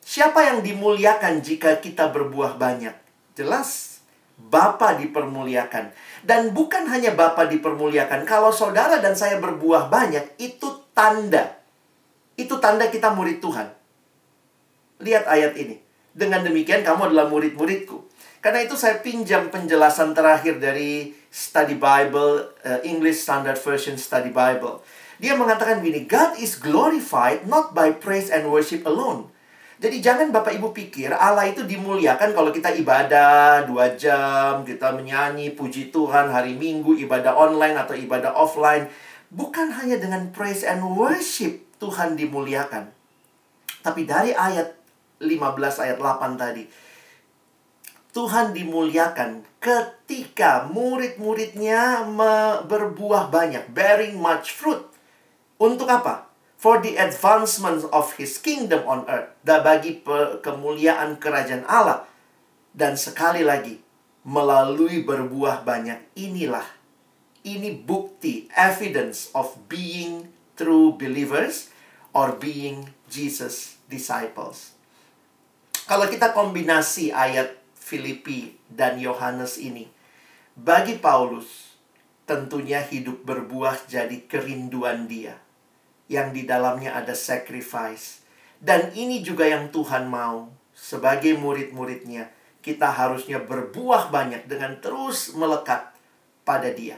Siapa 0.02 0.42
yang 0.42 0.58
dimuliakan 0.66 1.38
jika 1.38 1.78
kita 1.78 2.10
berbuah 2.10 2.58
banyak? 2.58 2.92
Jelas, 3.38 4.02
Bapa 4.34 4.98
dipermuliakan. 4.98 5.94
Dan 6.26 6.50
bukan 6.50 6.90
hanya 6.90 7.14
Bapa 7.14 7.46
dipermuliakan, 7.46 8.26
kalau 8.26 8.50
saudara 8.50 8.98
dan 8.98 9.14
saya 9.14 9.38
berbuah 9.38 9.86
banyak, 9.86 10.34
itu 10.42 10.82
tanda. 10.90 11.54
Itu 12.34 12.58
tanda 12.58 12.90
kita 12.90 13.14
murid 13.14 13.38
Tuhan. 13.38 13.70
Lihat 14.98 15.30
ayat 15.30 15.54
ini. 15.54 15.78
Dengan 16.10 16.42
demikian 16.42 16.82
kamu 16.82 17.14
adalah 17.14 17.30
murid-muridku. 17.30 18.02
Karena 18.44 18.60
itu 18.60 18.76
saya 18.76 19.00
pinjam 19.00 19.48
penjelasan 19.48 20.12
terakhir 20.12 20.60
dari 20.60 21.16
Study 21.32 21.80
Bible, 21.80 22.52
uh, 22.60 22.84
English 22.84 23.24
Standard 23.24 23.56
Version 23.56 23.96
Study 23.96 24.28
Bible. 24.28 24.84
Dia 25.16 25.32
mengatakan 25.32 25.80
gini, 25.80 26.04
God 26.04 26.36
is 26.36 26.60
glorified 26.60 27.48
not 27.48 27.72
by 27.72 27.96
praise 27.96 28.28
and 28.28 28.52
worship 28.52 28.84
alone. 28.84 29.32
Jadi 29.80 30.04
jangan 30.04 30.28
Bapak 30.28 30.60
Ibu 30.60 30.76
pikir 30.76 31.16
Allah 31.16 31.48
itu 31.48 31.64
dimuliakan 31.64 32.36
kalau 32.36 32.52
kita 32.52 32.68
ibadah 32.76 33.64
dua 33.64 33.96
jam, 33.96 34.60
kita 34.60 34.92
menyanyi 34.92 35.56
puji 35.56 35.88
Tuhan 35.88 36.28
hari 36.28 36.52
Minggu, 36.52 37.00
ibadah 37.00 37.32
online 37.32 37.80
atau 37.80 37.96
ibadah 37.96 38.36
offline. 38.36 38.92
bukan 39.34 39.72
hanya 39.72 39.98
dengan 39.98 40.30
praise 40.30 40.62
and 40.62 40.84
worship 40.94 41.64
Tuhan 41.82 42.14
dimuliakan. 42.14 42.86
Tapi 43.82 44.06
dari 44.06 44.30
ayat 44.30 44.78
15 45.18 45.82
ayat 45.82 45.98
8 45.98 46.38
tadi, 46.38 46.62
Tuhan 48.14 48.54
dimuliakan 48.54 49.42
ketika 49.58 50.70
murid-muridnya 50.70 52.06
berbuah 52.62 53.26
banyak, 53.26 53.74
bearing 53.74 54.14
much 54.14 54.54
fruit. 54.54 54.86
Untuk 55.58 55.90
apa? 55.90 56.30
For 56.54 56.78
the 56.78 56.94
advancement 56.94 57.82
of 57.90 58.14
his 58.14 58.38
kingdom 58.38 58.86
on 58.86 59.02
earth. 59.10 59.34
Dan 59.42 59.66
bagi 59.66 59.98
kemuliaan 60.40 61.18
kerajaan 61.18 61.66
Allah. 61.66 62.06
Dan 62.70 62.94
sekali 62.94 63.42
lagi, 63.42 63.82
melalui 64.22 65.02
berbuah 65.02 65.66
banyak 65.66 66.14
inilah 66.14 66.64
ini 67.44 67.76
bukti 67.76 68.48
evidence 68.56 69.28
of 69.36 69.52
being 69.68 70.32
true 70.56 70.96
believers 70.96 71.68
or 72.16 72.32
being 72.32 72.94
Jesus 73.10 73.76
disciples. 73.90 74.72
Kalau 75.84 76.08
kita 76.08 76.32
kombinasi 76.32 77.12
ayat 77.12 77.52
Filipi 77.84 78.56
dan 78.72 78.96
Yohanes 78.96 79.60
ini. 79.60 79.84
Bagi 80.56 80.96
Paulus, 80.96 81.76
tentunya 82.24 82.80
hidup 82.80 83.28
berbuah 83.28 83.84
jadi 83.84 84.24
kerinduan 84.24 85.04
dia. 85.04 85.36
Yang 86.08 86.28
di 86.32 86.42
dalamnya 86.48 86.96
ada 86.96 87.12
sacrifice. 87.12 88.24
Dan 88.56 88.88
ini 88.96 89.20
juga 89.20 89.44
yang 89.44 89.68
Tuhan 89.68 90.08
mau. 90.08 90.48
Sebagai 90.72 91.36
murid-muridnya, 91.36 92.32
kita 92.64 92.88
harusnya 92.88 93.36
berbuah 93.44 94.08
banyak 94.08 94.48
dengan 94.48 94.80
terus 94.80 95.36
melekat 95.36 95.92
pada 96.48 96.72
dia. 96.72 96.96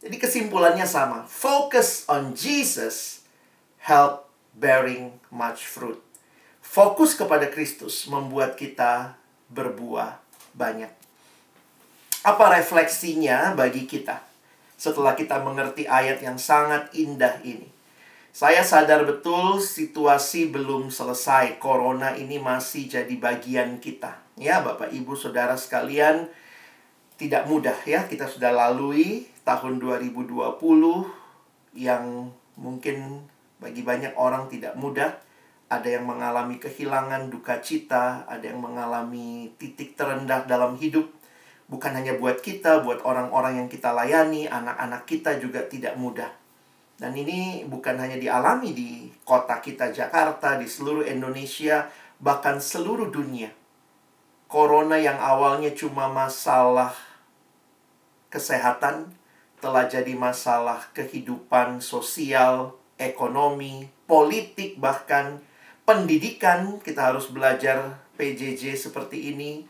Jadi 0.00 0.16
kesimpulannya 0.16 0.88
sama. 0.88 1.28
Focus 1.28 2.08
on 2.08 2.32
Jesus 2.32 3.28
help 3.84 4.32
bearing 4.56 5.20
much 5.28 5.68
fruit. 5.68 6.00
Fokus 6.64 7.12
kepada 7.12 7.52
Kristus 7.52 8.08
membuat 8.08 8.56
kita 8.56 9.20
berbuah 9.54 10.18
banyak. 10.52 10.90
Apa 12.26 12.58
refleksinya 12.58 13.54
bagi 13.54 13.86
kita 13.86 14.18
setelah 14.74 15.14
kita 15.14 15.38
mengerti 15.40 15.86
ayat 15.86 16.18
yang 16.20 16.36
sangat 16.36 16.90
indah 16.98 17.38
ini? 17.46 17.70
Saya 18.34 18.66
sadar 18.66 19.06
betul 19.06 19.62
situasi 19.62 20.50
belum 20.50 20.90
selesai. 20.90 21.62
Corona 21.62 22.18
ini 22.18 22.42
masih 22.42 22.90
jadi 22.90 23.14
bagian 23.14 23.78
kita. 23.78 24.18
Ya, 24.34 24.58
Bapak, 24.58 24.90
Ibu, 24.90 25.14
Saudara 25.14 25.54
sekalian, 25.54 26.26
tidak 27.14 27.46
mudah 27.46 27.78
ya. 27.86 28.10
Kita 28.10 28.26
sudah 28.26 28.50
lalui 28.50 29.30
tahun 29.46 29.78
2020 29.78 30.34
yang 31.78 32.34
mungkin 32.58 33.22
bagi 33.62 33.86
banyak 33.86 34.18
orang 34.18 34.50
tidak 34.50 34.74
mudah 34.74 35.14
ada 35.68 35.88
yang 35.88 36.04
mengalami 36.04 36.60
kehilangan 36.60 37.32
duka 37.32 37.58
cita, 37.64 38.28
ada 38.28 38.44
yang 38.44 38.60
mengalami 38.60 39.52
titik 39.56 39.96
terendah 39.96 40.44
dalam 40.44 40.76
hidup. 40.76 41.08
Bukan 41.64 41.96
hanya 41.96 42.20
buat 42.20 42.44
kita, 42.44 42.84
buat 42.84 43.00
orang-orang 43.02 43.64
yang 43.64 43.68
kita 43.72 43.96
layani, 43.96 44.44
anak-anak 44.46 45.08
kita 45.08 45.40
juga 45.40 45.64
tidak 45.64 45.96
mudah. 45.96 46.28
Dan 46.94 47.16
ini 47.16 47.64
bukan 47.66 47.98
hanya 47.98 48.20
dialami 48.20 48.70
di 48.76 49.10
kota 49.24 49.58
kita 49.58 49.90
Jakarta, 49.90 50.60
di 50.60 50.68
seluruh 50.68 51.02
Indonesia, 51.02 51.88
bahkan 52.20 52.60
seluruh 52.60 53.10
dunia. 53.10 53.50
Corona 54.46 55.00
yang 55.00 55.18
awalnya 55.18 55.74
cuma 55.74 56.06
masalah 56.06 56.94
kesehatan 58.30 59.10
telah 59.58 59.88
jadi 59.88 60.12
masalah 60.14 60.92
kehidupan 60.92 61.80
sosial, 61.80 62.76
ekonomi, 63.00 63.88
politik 64.04 64.76
bahkan 64.78 65.40
pendidikan, 65.84 66.80
kita 66.80 67.12
harus 67.12 67.28
belajar 67.30 68.00
PJJ 68.16 68.76
seperti 68.76 69.32
ini. 69.32 69.68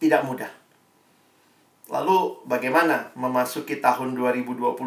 Tidak 0.00 0.22
mudah. 0.24 0.48
Lalu 1.90 2.46
bagaimana 2.46 3.10
memasuki 3.18 3.82
tahun 3.82 4.14
2021 4.14 4.78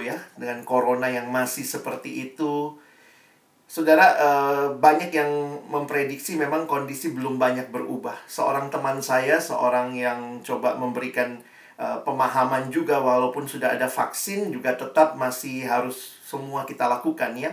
ya 0.00 0.16
dengan 0.40 0.64
corona 0.64 1.06
yang 1.12 1.28
masih 1.28 1.62
seperti 1.62 2.32
itu? 2.32 2.72
Saudara, 3.66 4.06
eh, 4.16 4.66
banyak 4.78 5.10
yang 5.10 5.30
memprediksi 5.68 6.38
memang 6.38 6.64
kondisi 6.70 7.12
belum 7.12 7.36
banyak 7.36 7.68
berubah. 7.68 8.14
Seorang 8.30 8.70
teman 8.72 9.02
saya, 9.02 9.42
seorang 9.42 9.92
yang 9.92 10.40
coba 10.40 10.78
memberikan 10.78 11.42
eh, 11.76 11.98
pemahaman 12.08 12.72
juga 12.72 13.04
walaupun 13.04 13.44
sudah 13.44 13.76
ada 13.76 13.84
vaksin 13.84 14.48
juga 14.48 14.72
tetap 14.80 15.12
masih 15.12 15.68
harus 15.68 16.16
semua 16.24 16.64
kita 16.64 16.88
lakukan 16.88 17.36
ya 17.36 17.52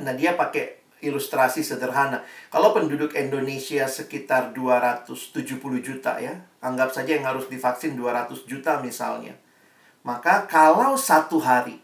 Nah, 0.00 0.16
dia 0.16 0.32
pakai 0.32 0.80
ilustrasi 1.02 1.66
sederhana. 1.66 2.22
Kalau 2.48 2.72
penduduk 2.72 3.12
Indonesia 3.18 3.84
sekitar 3.90 4.54
270 4.54 5.82
juta 5.82 6.16
ya, 6.22 6.38
anggap 6.62 6.94
saja 6.94 7.18
yang 7.18 7.26
harus 7.26 7.50
divaksin 7.50 7.98
200 7.98 8.46
juta 8.46 8.78
misalnya. 8.80 9.36
Maka 10.06 10.46
kalau 10.46 10.94
satu 10.94 11.42
hari 11.42 11.76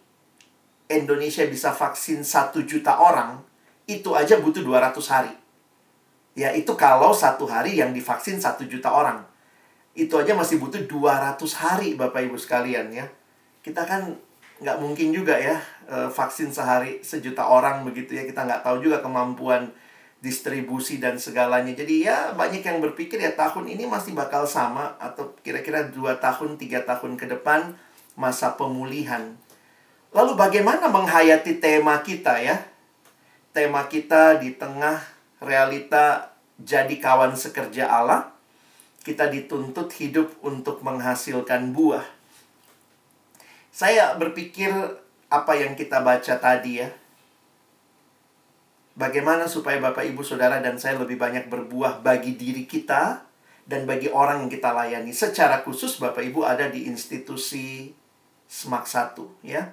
Indonesia 0.88 1.44
bisa 1.44 1.74
vaksin 1.74 2.24
1 2.24 2.64
juta 2.64 2.96
orang, 2.96 3.42
itu 3.84 4.14
aja 4.14 4.40
butuh 4.40 4.64
200 4.64 4.96
hari. 5.12 5.34
Ya, 6.38 6.54
itu 6.54 6.70
kalau 6.78 7.10
satu 7.10 7.50
hari 7.50 7.76
yang 7.76 7.90
divaksin 7.90 8.38
1 8.38 8.64
juta 8.70 8.94
orang. 8.94 9.26
Itu 9.98 10.14
aja 10.22 10.32
masih 10.38 10.62
butuh 10.62 10.86
200 10.86 11.42
hari 11.58 11.98
Bapak 11.98 12.22
Ibu 12.30 12.38
sekalian 12.38 12.94
ya. 12.94 13.10
Kita 13.58 13.82
kan 13.82 14.14
nggak 14.58 14.78
mungkin 14.82 15.14
juga 15.14 15.38
ya 15.38 15.62
uh, 15.86 16.10
vaksin 16.10 16.50
sehari 16.50 17.00
sejuta 17.02 17.46
orang 17.46 17.86
begitu 17.86 18.18
ya. 18.18 18.26
Kita 18.26 18.44
nggak 18.44 18.62
tahu 18.66 18.84
juga 18.84 18.98
kemampuan 18.98 19.70
distribusi 20.18 20.98
dan 20.98 21.16
segalanya. 21.16 21.70
Jadi 21.74 22.04
ya 22.06 22.34
banyak 22.34 22.62
yang 22.62 22.82
berpikir 22.82 23.22
ya 23.22 23.32
tahun 23.38 23.70
ini 23.70 23.86
masih 23.86 24.18
bakal 24.18 24.44
sama 24.44 24.98
atau 24.98 25.34
kira-kira 25.46 25.86
dua 25.86 26.18
tahun 26.18 26.58
tiga 26.58 26.82
tahun 26.82 27.14
ke 27.14 27.30
depan 27.38 27.78
masa 28.18 28.58
pemulihan. 28.58 29.38
Lalu 30.10 30.34
bagaimana 30.34 30.90
menghayati 30.90 31.62
tema 31.62 32.02
kita 32.02 32.42
ya? 32.42 32.58
Tema 33.54 33.86
kita 33.86 34.42
di 34.42 34.56
tengah 34.58 34.98
realita 35.38 36.34
jadi 36.58 36.98
kawan 36.98 37.38
sekerja 37.38 37.86
Allah 37.86 38.34
kita 39.06 39.30
dituntut 39.30 39.88
hidup 39.96 40.36
untuk 40.42 40.82
menghasilkan 40.82 41.72
buah 41.72 42.17
saya 43.78 44.18
berpikir 44.18 44.74
apa 45.30 45.54
yang 45.54 45.78
kita 45.78 46.02
baca 46.02 46.34
tadi 46.42 46.82
ya. 46.82 46.90
Bagaimana 48.98 49.46
supaya 49.46 49.78
Bapak 49.78 50.02
Ibu 50.02 50.26
Saudara 50.26 50.58
dan 50.58 50.82
saya 50.82 50.98
lebih 50.98 51.14
banyak 51.14 51.46
berbuah 51.46 52.02
bagi 52.02 52.34
diri 52.34 52.66
kita 52.66 53.22
dan 53.70 53.86
bagi 53.86 54.10
orang 54.10 54.42
yang 54.42 54.50
kita 54.50 54.74
layani. 54.74 55.14
Secara 55.14 55.62
khusus 55.62 56.02
Bapak 56.02 56.26
Ibu 56.26 56.42
ada 56.42 56.66
di 56.66 56.90
institusi 56.90 57.94
SMAK 58.50 58.84
1 59.14 59.46
ya. 59.46 59.70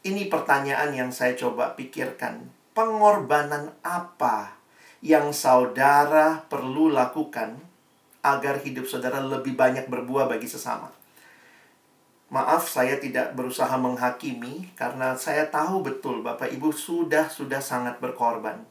Ini 0.00 0.32
pertanyaan 0.32 0.96
yang 0.96 1.12
saya 1.12 1.36
coba 1.36 1.76
pikirkan. 1.76 2.48
Pengorbanan 2.72 3.76
apa 3.84 4.56
yang 5.04 5.36
saudara 5.36 6.48
perlu 6.48 6.88
lakukan 6.88 7.60
agar 8.24 8.64
hidup 8.64 8.88
saudara 8.88 9.20
lebih 9.20 9.52
banyak 9.52 9.84
berbuah 9.92 10.32
bagi 10.32 10.48
sesama? 10.48 10.95
Maaf 12.26 12.66
saya 12.66 12.98
tidak 12.98 13.38
berusaha 13.38 13.70
menghakimi 13.78 14.74
karena 14.74 15.14
saya 15.14 15.46
tahu 15.46 15.86
betul 15.86 16.26
Bapak 16.26 16.50
Ibu 16.50 16.74
sudah 16.74 17.30
sudah 17.30 17.62
sangat 17.62 18.02
berkorban. 18.02 18.66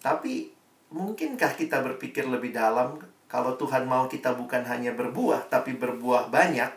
Tapi 0.00 0.48
mungkinkah 0.88 1.60
kita 1.60 1.84
berpikir 1.84 2.24
lebih 2.24 2.56
dalam 2.56 2.96
kalau 3.28 3.60
Tuhan 3.60 3.84
mau 3.84 4.08
kita 4.08 4.32
bukan 4.32 4.64
hanya 4.64 4.96
berbuah 4.96 5.52
tapi 5.52 5.76
berbuah 5.76 6.32
banyak? 6.32 6.72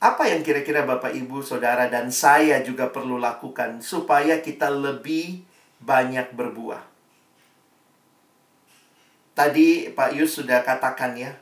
Apa 0.00 0.28
yang 0.28 0.40
kira-kira 0.44 0.84
Bapak 0.84 1.16
Ibu, 1.16 1.40
Saudara 1.40 1.88
dan 1.88 2.12
saya 2.12 2.60
juga 2.60 2.92
perlu 2.92 3.16
lakukan 3.16 3.80
supaya 3.80 4.40
kita 4.40 4.68
lebih 4.68 5.44
banyak 5.80 6.32
berbuah? 6.32 6.80
Tadi 9.32 9.90
Pak 9.92 10.10
Yus 10.12 10.36
sudah 10.36 10.60
katakan 10.60 11.16
ya, 11.16 11.32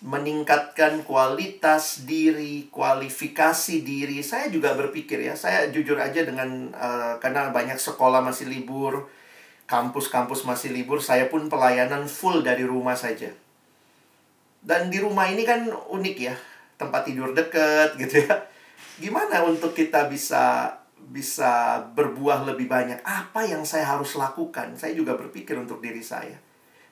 meningkatkan 0.00 1.04
kualitas 1.04 2.08
diri, 2.08 2.72
kualifikasi 2.72 3.84
diri. 3.84 4.24
Saya 4.24 4.48
juga 4.48 4.72
berpikir 4.72 5.20
ya, 5.20 5.36
saya 5.36 5.68
jujur 5.68 6.00
aja 6.00 6.24
dengan 6.24 6.72
uh, 6.72 7.20
karena 7.20 7.52
banyak 7.52 7.76
sekolah 7.76 8.24
masih 8.24 8.48
libur, 8.48 9.12
kampus-kampus 9.68 10.48
masih 10.48 10.72
libur, 10.72 11.04
saya 11.04 11.28
pun 11.28 11.52
pelayanan 11.52 12.08
full 12.08 12.40
dari 12.40 12.64
rumah 12.64 12.96
saja. 12.96 13.28
Dan 14.60 14.88
di 14.88 15.00
rumah 15.00 15.28
ini 15.28 15.44
kan 15.44 15.68
unik 15.68 16.16
ya, 16.16 16.36
tempat 16.80 17.04
tidur 17.04 17.36
deket 17.36 18.00
gitu 18.00 18.24
ya. 18.24 18.48
Gimana 19.00 19.44
untuk 19.44 19.76
kita 19.76 20.08
bisa 20.08 20.76
bisa 20.96 21.80
berbuah 21.92 22.44
lebih 22.48 22.68
banyak? 22.68 23.04
Apa 23.04 23.44
yang 23.44 23.64
saya 23.68 23.96
harus 23.96 24.16
lakukan? 24.16 24.76
Saya 24.76 24.96
juga 24.96 25.16
berpikir 25.16 25.56
untuk 25.60 25.80
diri 25.80 26.04
saya. 26.04 26.36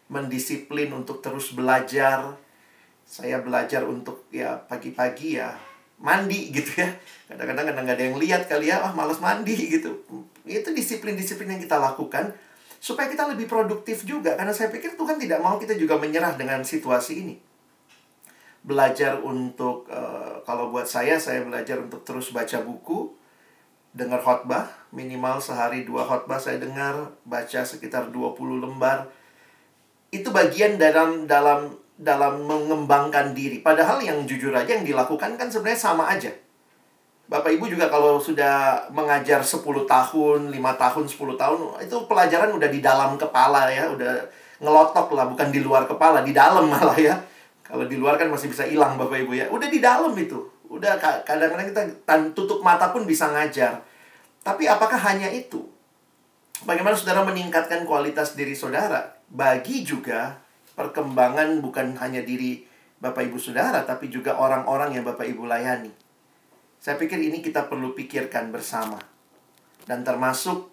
Mendisiplin 0.09 0.89
untuk 0.97 1.21
terus 1.21 1.53
belajar, 1.53 2.37
saya 3.09 3.41
belajar 3.41 3.89
untuk 3.89 4.29
ya 4.29 4.61
pagi-pagi 4.69 5.41
ya 5.41 5.57
mandi 5.97 6.53
gitu 6.53 6.85
ya. 6.85 6.93
Kadang-kadang 7.33 7.73
kadang 7.73 7.85
nggak 7.89 7.97
ada 7.97 8.05
yang 8.05 8.19
lihat 8.21 8.43
kali 8.45 8.69
ya, 8.69 8.85
ah 8.85 8.93
malas 8.93 9.19
mandi 9.19 9.57
gitu. 9.57 10.05
Itu 10.45 10.69
disiplin-disiplin 10.77 11.57
yang 11.57 11.63
kita 11.65 11.81
lakukan 11.81 12.37
supaya 12.79 13.09
kita 13.11 13.27
lebih 13.33 13.49
produktif 13.49 14.05
juga. 14.05 14.37
Karena 14.37 14.53
saya 14.53 14.69
pikir 14.69 14.95
Tuhan 14.95 15.17
tidak 15.17 15.41
mau 15.41 15.57
kita 15.57 15.75
juga 15.75 15.97
menyerah 15.97 16.37
dengan 16.37 16.63
situasi 16.63 17.13
ini. 17.25 17.37
Belajar 18.63 19.19
untuk, 19.25 19.89
uh, 19.89 20.45
kalau 20.45 20.69
buat 20.69 20.85
saya, 20.85 21.17
saya 21.17 21.41
belajar 21.41 21.81
untuk 21.81 22.05
terus 22.05 22.29
baca 22.31 22.61
buku, 22.61 23.17
dengar 23.97 24.21
khotbah, 24.21 24.69
minimal 24.93 25.41
sehari 25.41 25.89
dua 25.89 26.05
khotbah 26.05 26.37
saya 26.37 26.61
dengar, 26.61 27.17
baca 27.25 27.61
sekitar 27.65 28.13
20 28.13 28.37
lembar. 28.61 29.09
Itu 30.13 30.31
bagian 30.33 30.77
dalam 30.77 31.25
dalam 31.25 31.88
dalam 31.99 32.47
mengembangkan 32.47 33.35
diri. 33.35 33.59
Padahal 33.59 33.99
yang 33.99 34.23
jujur 34.23 34.55
aja 34.55 34.71
yang 34.71 34.87
dilakukan 34.87 35.35
kan 35.35 35.51
sebenarnya 35.51 35.81
sama 35.83 36.07
aja. 36.07 36.31
Bapak 37.29 37.53
Ibu 37.53 37.69
juga 37.69 37.93
kalau 37.93 38.17
sudah 38.17 38.89
mengajar 38.89 39.45
10 39.45 39.61
tahun, 39.85 40.41
5 40.49 40.55
tahun, 40.81 41.05
10 41.05 41.37
tahun, 41.37 41.59
itu 41.85 41.97
pelajaran 42.09 42.57
udah 42.57 42.69
di 42.73 42.81
dalam 42.81 43.21
kepala 43.21 43.69
ya, 43.69 43.93
udah 43.93 44.25
ngelotok 44.65 45.13
lah, 45.13 45.29
bukan 45.29 45.53
di 45.53 45.61
luar 45.61 45.85
kepala, 45.85 46.25
di 46.25 46.33
dalam 46.33 46.65
malah 46.73 46.97
ya. 46.97 47.21
Kalau 47.61 47.85
di 47.85 48.01
luar 48.01 48.17
kan 48.17 48.33
masih 48.33 48.49
bisa 48.49 48.65
hilang 48.65 48.97
Bapak 48.97 49.29
Ibu 49.29 49.37
ya. 49.37 49.47
Udah 49.53 49.69
di 49.69 49.77
dalam 49.77 50.17
itu. 50.17 50.41
Udah 50.73 50.97
kadang-kadang 51.01 51.69
kita 51.69 51.85
tutup 52.33 52.65
mata 52.65 52.89
pun 52.97 53.05
bisa 53.05 53.29
ngajar. 53.29 53.85
Tapi 54.41 54.65
apakah 54.65 54.97
hanya 54.97 55.29
itu? 55.29 55.69
Bagaimana 56.65 56.97
saudara 56.97 57.21
meningkatkan 57.29 57.85
kualitas 57.85 58.33
diri 58.33 58.57
saudara? 58.57 59.21
Bagi 59.29 59.85
juga 59.85 60.41
perkembangan 60.79 61.59
bukan 61.59 61.99
hanya 61.99 62.23
diri 62.23 62.63
Bapak 63.03 63.27
Ibu 63.27 63.39
Saudara, 63.43 63.83
tapi 63.83 64.07
juga 64.07 64.39
orang-orang 64.39 64.95
yang 64.95 65.05
Bapak 65.07 65.27
Ibu 65.27 65.51
layani. 65.51 65.91
Saya 66.79 66.95
pikir 66.95 67.19
ini 67.19 67.43
kita 67.43 67.67
perlu 67.67 67.95
pikirkan 67.99 68.55
bersama. 68.55 69.03
Dan 69.83 70.07
termasuk 70.07 70.71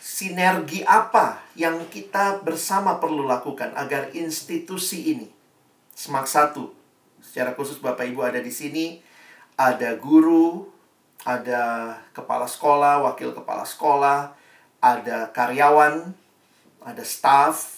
sinergi 0.00 0.80
apa 0.88 1.44
yang 1.52 1.84
kita 1.92 2.40
bersama 2.40 2.96
perlu 2.96 3.28
lakukan 3.28 3.76
agar 3.76 4.16
institusi 4.16 5.12
ini 5.12 5.28
semak 5.92 6.24
satu. 6.24 6.72
Secara 7.20 7.52
khusus 7.52 7.80
Bapak 7.80 8.08
Ibu 8.08 8.24
ada 8.24 8.40
di 8.40 8.52
sini, 8.52 9.00
ada 9.60 9.96
guru, 9.96 10.68
ada 11.24 11.96
kepala 12.12 12.48
sekolah, 12.48 13.02
wakil 13.02 13.32
kepala 13.32 13.64
sekolah, 13.64 14.32
ada 14.78 15.32
karyawan, 15.32 16.12
ada 16.84 17.02
staff, 17.02 17.75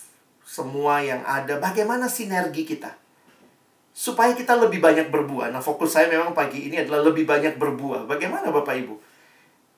semua 0.48 1.04
yang 1.04 1.20
ada, 1.28 1.60
bagaimana 1.60 2.08
sinergi 2.08 2.64
kita. 2.64 2.96
Supaya 3.92 4.32
kita 4.32 4.56
lebih 4.56 4.80
banyak 4.80 5.12
berbuah. 5.12 5.52
Nah, 5.52 5.60
fokus 5.60 5.92
saya 5.92 6.08
memang 6.08 6.32
pagi 6.32 6.72
ini 6.72 6.80
adalah 6.80 7.04
lebih 7.04 7.28
banyak 7.28 7.60
berbuah. 7.60 8.08
Bagaimana 8.08 8.48
Bapak 8.48 8.72
Ibu? 8.80 8.94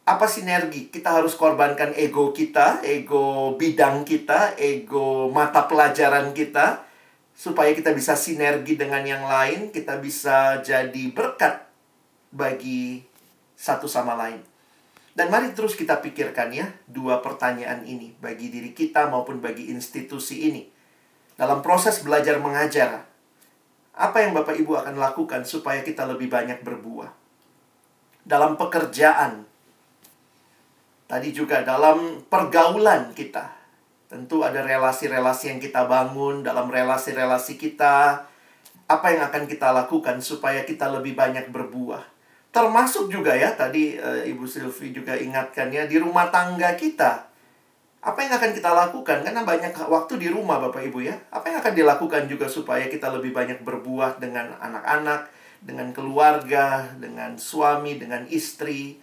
Apa 0.06 0.30
sinergi? 0.30 0.86
Kita 0.94 1.18
harus 1.18 1.34
korbankan 1.34 1.90
ego 1.98 2.30
kita, 2.30 2.86
ego 2.86 3.58
bidang 3.58 4.06
kita, 4.06 4.54
ego 4.60 5.26
mata 5.34 5.66
pelajaran 5.66 6.30
kita, 6.30 6.86
supaya 7.34 7.74
kita 7.74 7.90
bisa 7.90 8.14
sinergi 8.14 8.78
dengan 8.78 9.02
yang 9.02 9.26
lain, 9.26 9.74
kita 9.74 9.98
bisa 9.98 10.62
jadi 10.62 11.04
berkat 11.10 11.66
bagi 12.30 13.02
satu 13.56 13.90
sama 13.90 14.14
lain. 14.14 14.49
Dan 15.10 15.26
mari 15.28 15.50
terus 15.50 15.74
kita 15.74 15.98
pikirkan 15.98 16.54
ya 16.54 16.70
dua 16.86 17.18
pertanyaan 17.18 17.82
ini 17.82 18.14
bagi 18.22 18.46
diri 18.46 18.70
kita 18.70 19.10
maupun 19.10 19.42
bagi 19.42 19.70
institusi 19.74 20.46
ini. 20.46 20.62
Dalam 21.34 21.64
proses 21.64 22.04
belajar 22.04 22.38
mengajar, 22.38 23.10
apa 23.96 24.16
yang 24.22 24.36
Bapak 24.36 24.54
Ibu 24.54 24.76
akan 24.80 24.96
lakukan 25.00 25.42
supaya 25.42 25.82
kita 25.82 26.06
lebih 26.06 26.30
banyak 26.30 26.62
berbuah? 26.62 27.10
Dalam 28.22 28.54
pekerjaan, 28.54 29.48
tadi 31.10 31.34
juga 31.34 31.66
dalam 31.66 32.22
pergaulan 32.30 33.10
kita. 33.10 33.50
Tentu 34.06 34.42
ada 34.42 34.62
relasi-relasi 34.62 35.54
yang 35.54 35.60
kita 35.62 35.86
bangun 35.86 36.42
dalam 36.42 36.66
relasi-relasi 36.70 37.58
kita. 37.58 38.26
Apa 38.90 39.06
yang 39.14 39.22
akan 39.30 39.46
kita 39.46 39.70
lakukan 39.70 40.18
supaya 40.18 40.66
kita 40.66 40.90
lebih 40.90 41.14
banyak 41.14 41.46
berbuah? 41.50 42.09
Termasuk 42.50 43.06
juga 43.06 43.30
ya, 43.38 43.54
tadi 43.54 43.94
e, 43.94 44.10
Ibu 44.34 44.42
Silvi 44.42 44.90
juga 44.90 45.14
ingatkan 45.14 45.70
ya, 45.70 45.86
di 45.86 46.02
rumah 46.02 46.34
tangga 46.34 46.74
kita. 46.74 47.30
Apa 48.00 48.26
yang 48.26 48.32
akan 48.34 48.50
kita 48.56 48.70
lakukan? 48.74 49.22
Karena 49.22 49.46
banyak 49.46 49.76
waktu 49.86 50.18
di 50.18 50.28
rumah 50.32 50.58
Bapak 50.58 50.82
Ibu 50.82 50.98
ya. 51.04 51.14
Apa 51.30 51.52
yang 51.52 51.62
akan 51.62 51.74
dilakukan 51.78 52.22
juga 52.26 52.50
supaya 52.50 52.90
kita 52.90 53.12
lebih 53.12 53.30
banyak 53.30 53.62
berbuah 53.62 54.18
dengan 54.18 54.56
anak-anak, 54.58 55.30
dengan 55.62 55.94
keluarga, 55.94 56.90
dengan 56.98 57.38
suami, 57.38 58.00
dengan 58.00 58.26
istri. 58.26 58.98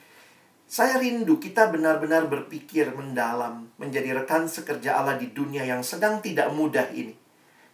Saya 0.68 1.00
rindu 1.00 1.40
kita 1.40 1.72
benar-benar 1.72 2.28
berpikir 2.28 2.92
mendalam, 2.92 3.72
menjadi 3.80 4.18
rekan 4.18 4.52
sekerja 4.52 5.00
Allah 5.00 5.16
di 5.16 5.32
dunia 5.32 5.64
yang 5.64 5.80
sedang 5.80 6.20
tidak 6.20 6.52
mudah 6.52 6.92
ini. 6.92 7.16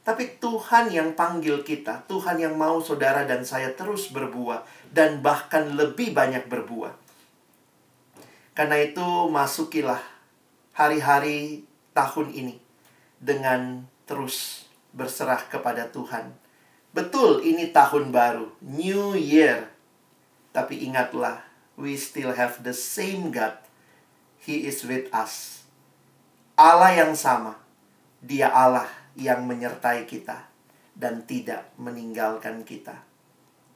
Tapi 0.03 0.37
Tuhan 0.43 0.91
yang 0.91 1.15
panggil 1.15 1.63
kita, 1.63 2.03
Tuhan 2.11 2.35
yang 2.35 2.59
mau 2.59 2.83
saudara 2.83 3.23
dan 3.23 3.47
saya 3.47 3.71
terus 3.71 4.11
berbuah 4.11 4.82
dan 4.93 5.25
bahkan 5.25 5.73
lebih 5.73 6.13
banyak 6.13 6.45
berbuah. 6.45 6.93
Karena 8.53 8.77
itu 8.77 9.33
masukilah 9.33 9.99
hari-hari 10.77 11.65
tahun 11.97 12.29
ini 12.29 12.55
dengan 13.17 13.89
terus 14.05 14.69
berserah 14.93 15.49
kepada 15.49 15.89
Tuhan. 15.89 16.37
Betul 16.93 17.41
ini 17.41 17.73
tahun 17.73 18.13
baru, 18.13 18.53
new 18.61 19.17
year. 19.17 19.73
Tapi 20.53 20.85
ingatlah, 20.85 21.41
we 21.73 21.97
still 21.97 22.29
have 22.37 22.61
the 22.61 22.77
same 22.77 23.33
God. 23.33 23.57
He 24.37 24.69
is 24.69 24.85
with 24.85 25.09
us. 25.09 25.65
Allah 26.53 26.93
yang 26.93 27.17
sama. 27.17 27.57
Dia 28.21 28.53
Allah 28.53 28.85
yang 29.17 29.49
menyertai 29.49 30.05
kita 30.05 30.45
dan 30.93 31.25
tidak 31.25 31.73
meninggalkan 31.81 32.61
kita. 32.61 33.01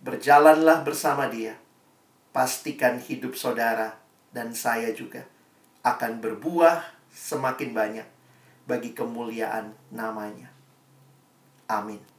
Berjalanlah 0.02 0.86
bersama 0.86 1.30
Dia. 1.30 1.58
Pastikan 2.34 3.02
hidup 3.02 3.34
saudara 3.34 3.98
dan 4.30 4.54
saya 4.54 4.94
juga 4.94 5.26
akan 5.82 6.22
berbuah 6.22 6.86
semakin 7.10 7.74
banyak 7.74 8.08
bagi 8.70 8.94
kemuliaan 8.94 9.74
namanya. 9.90 10.54
Amin. 11.66 12.17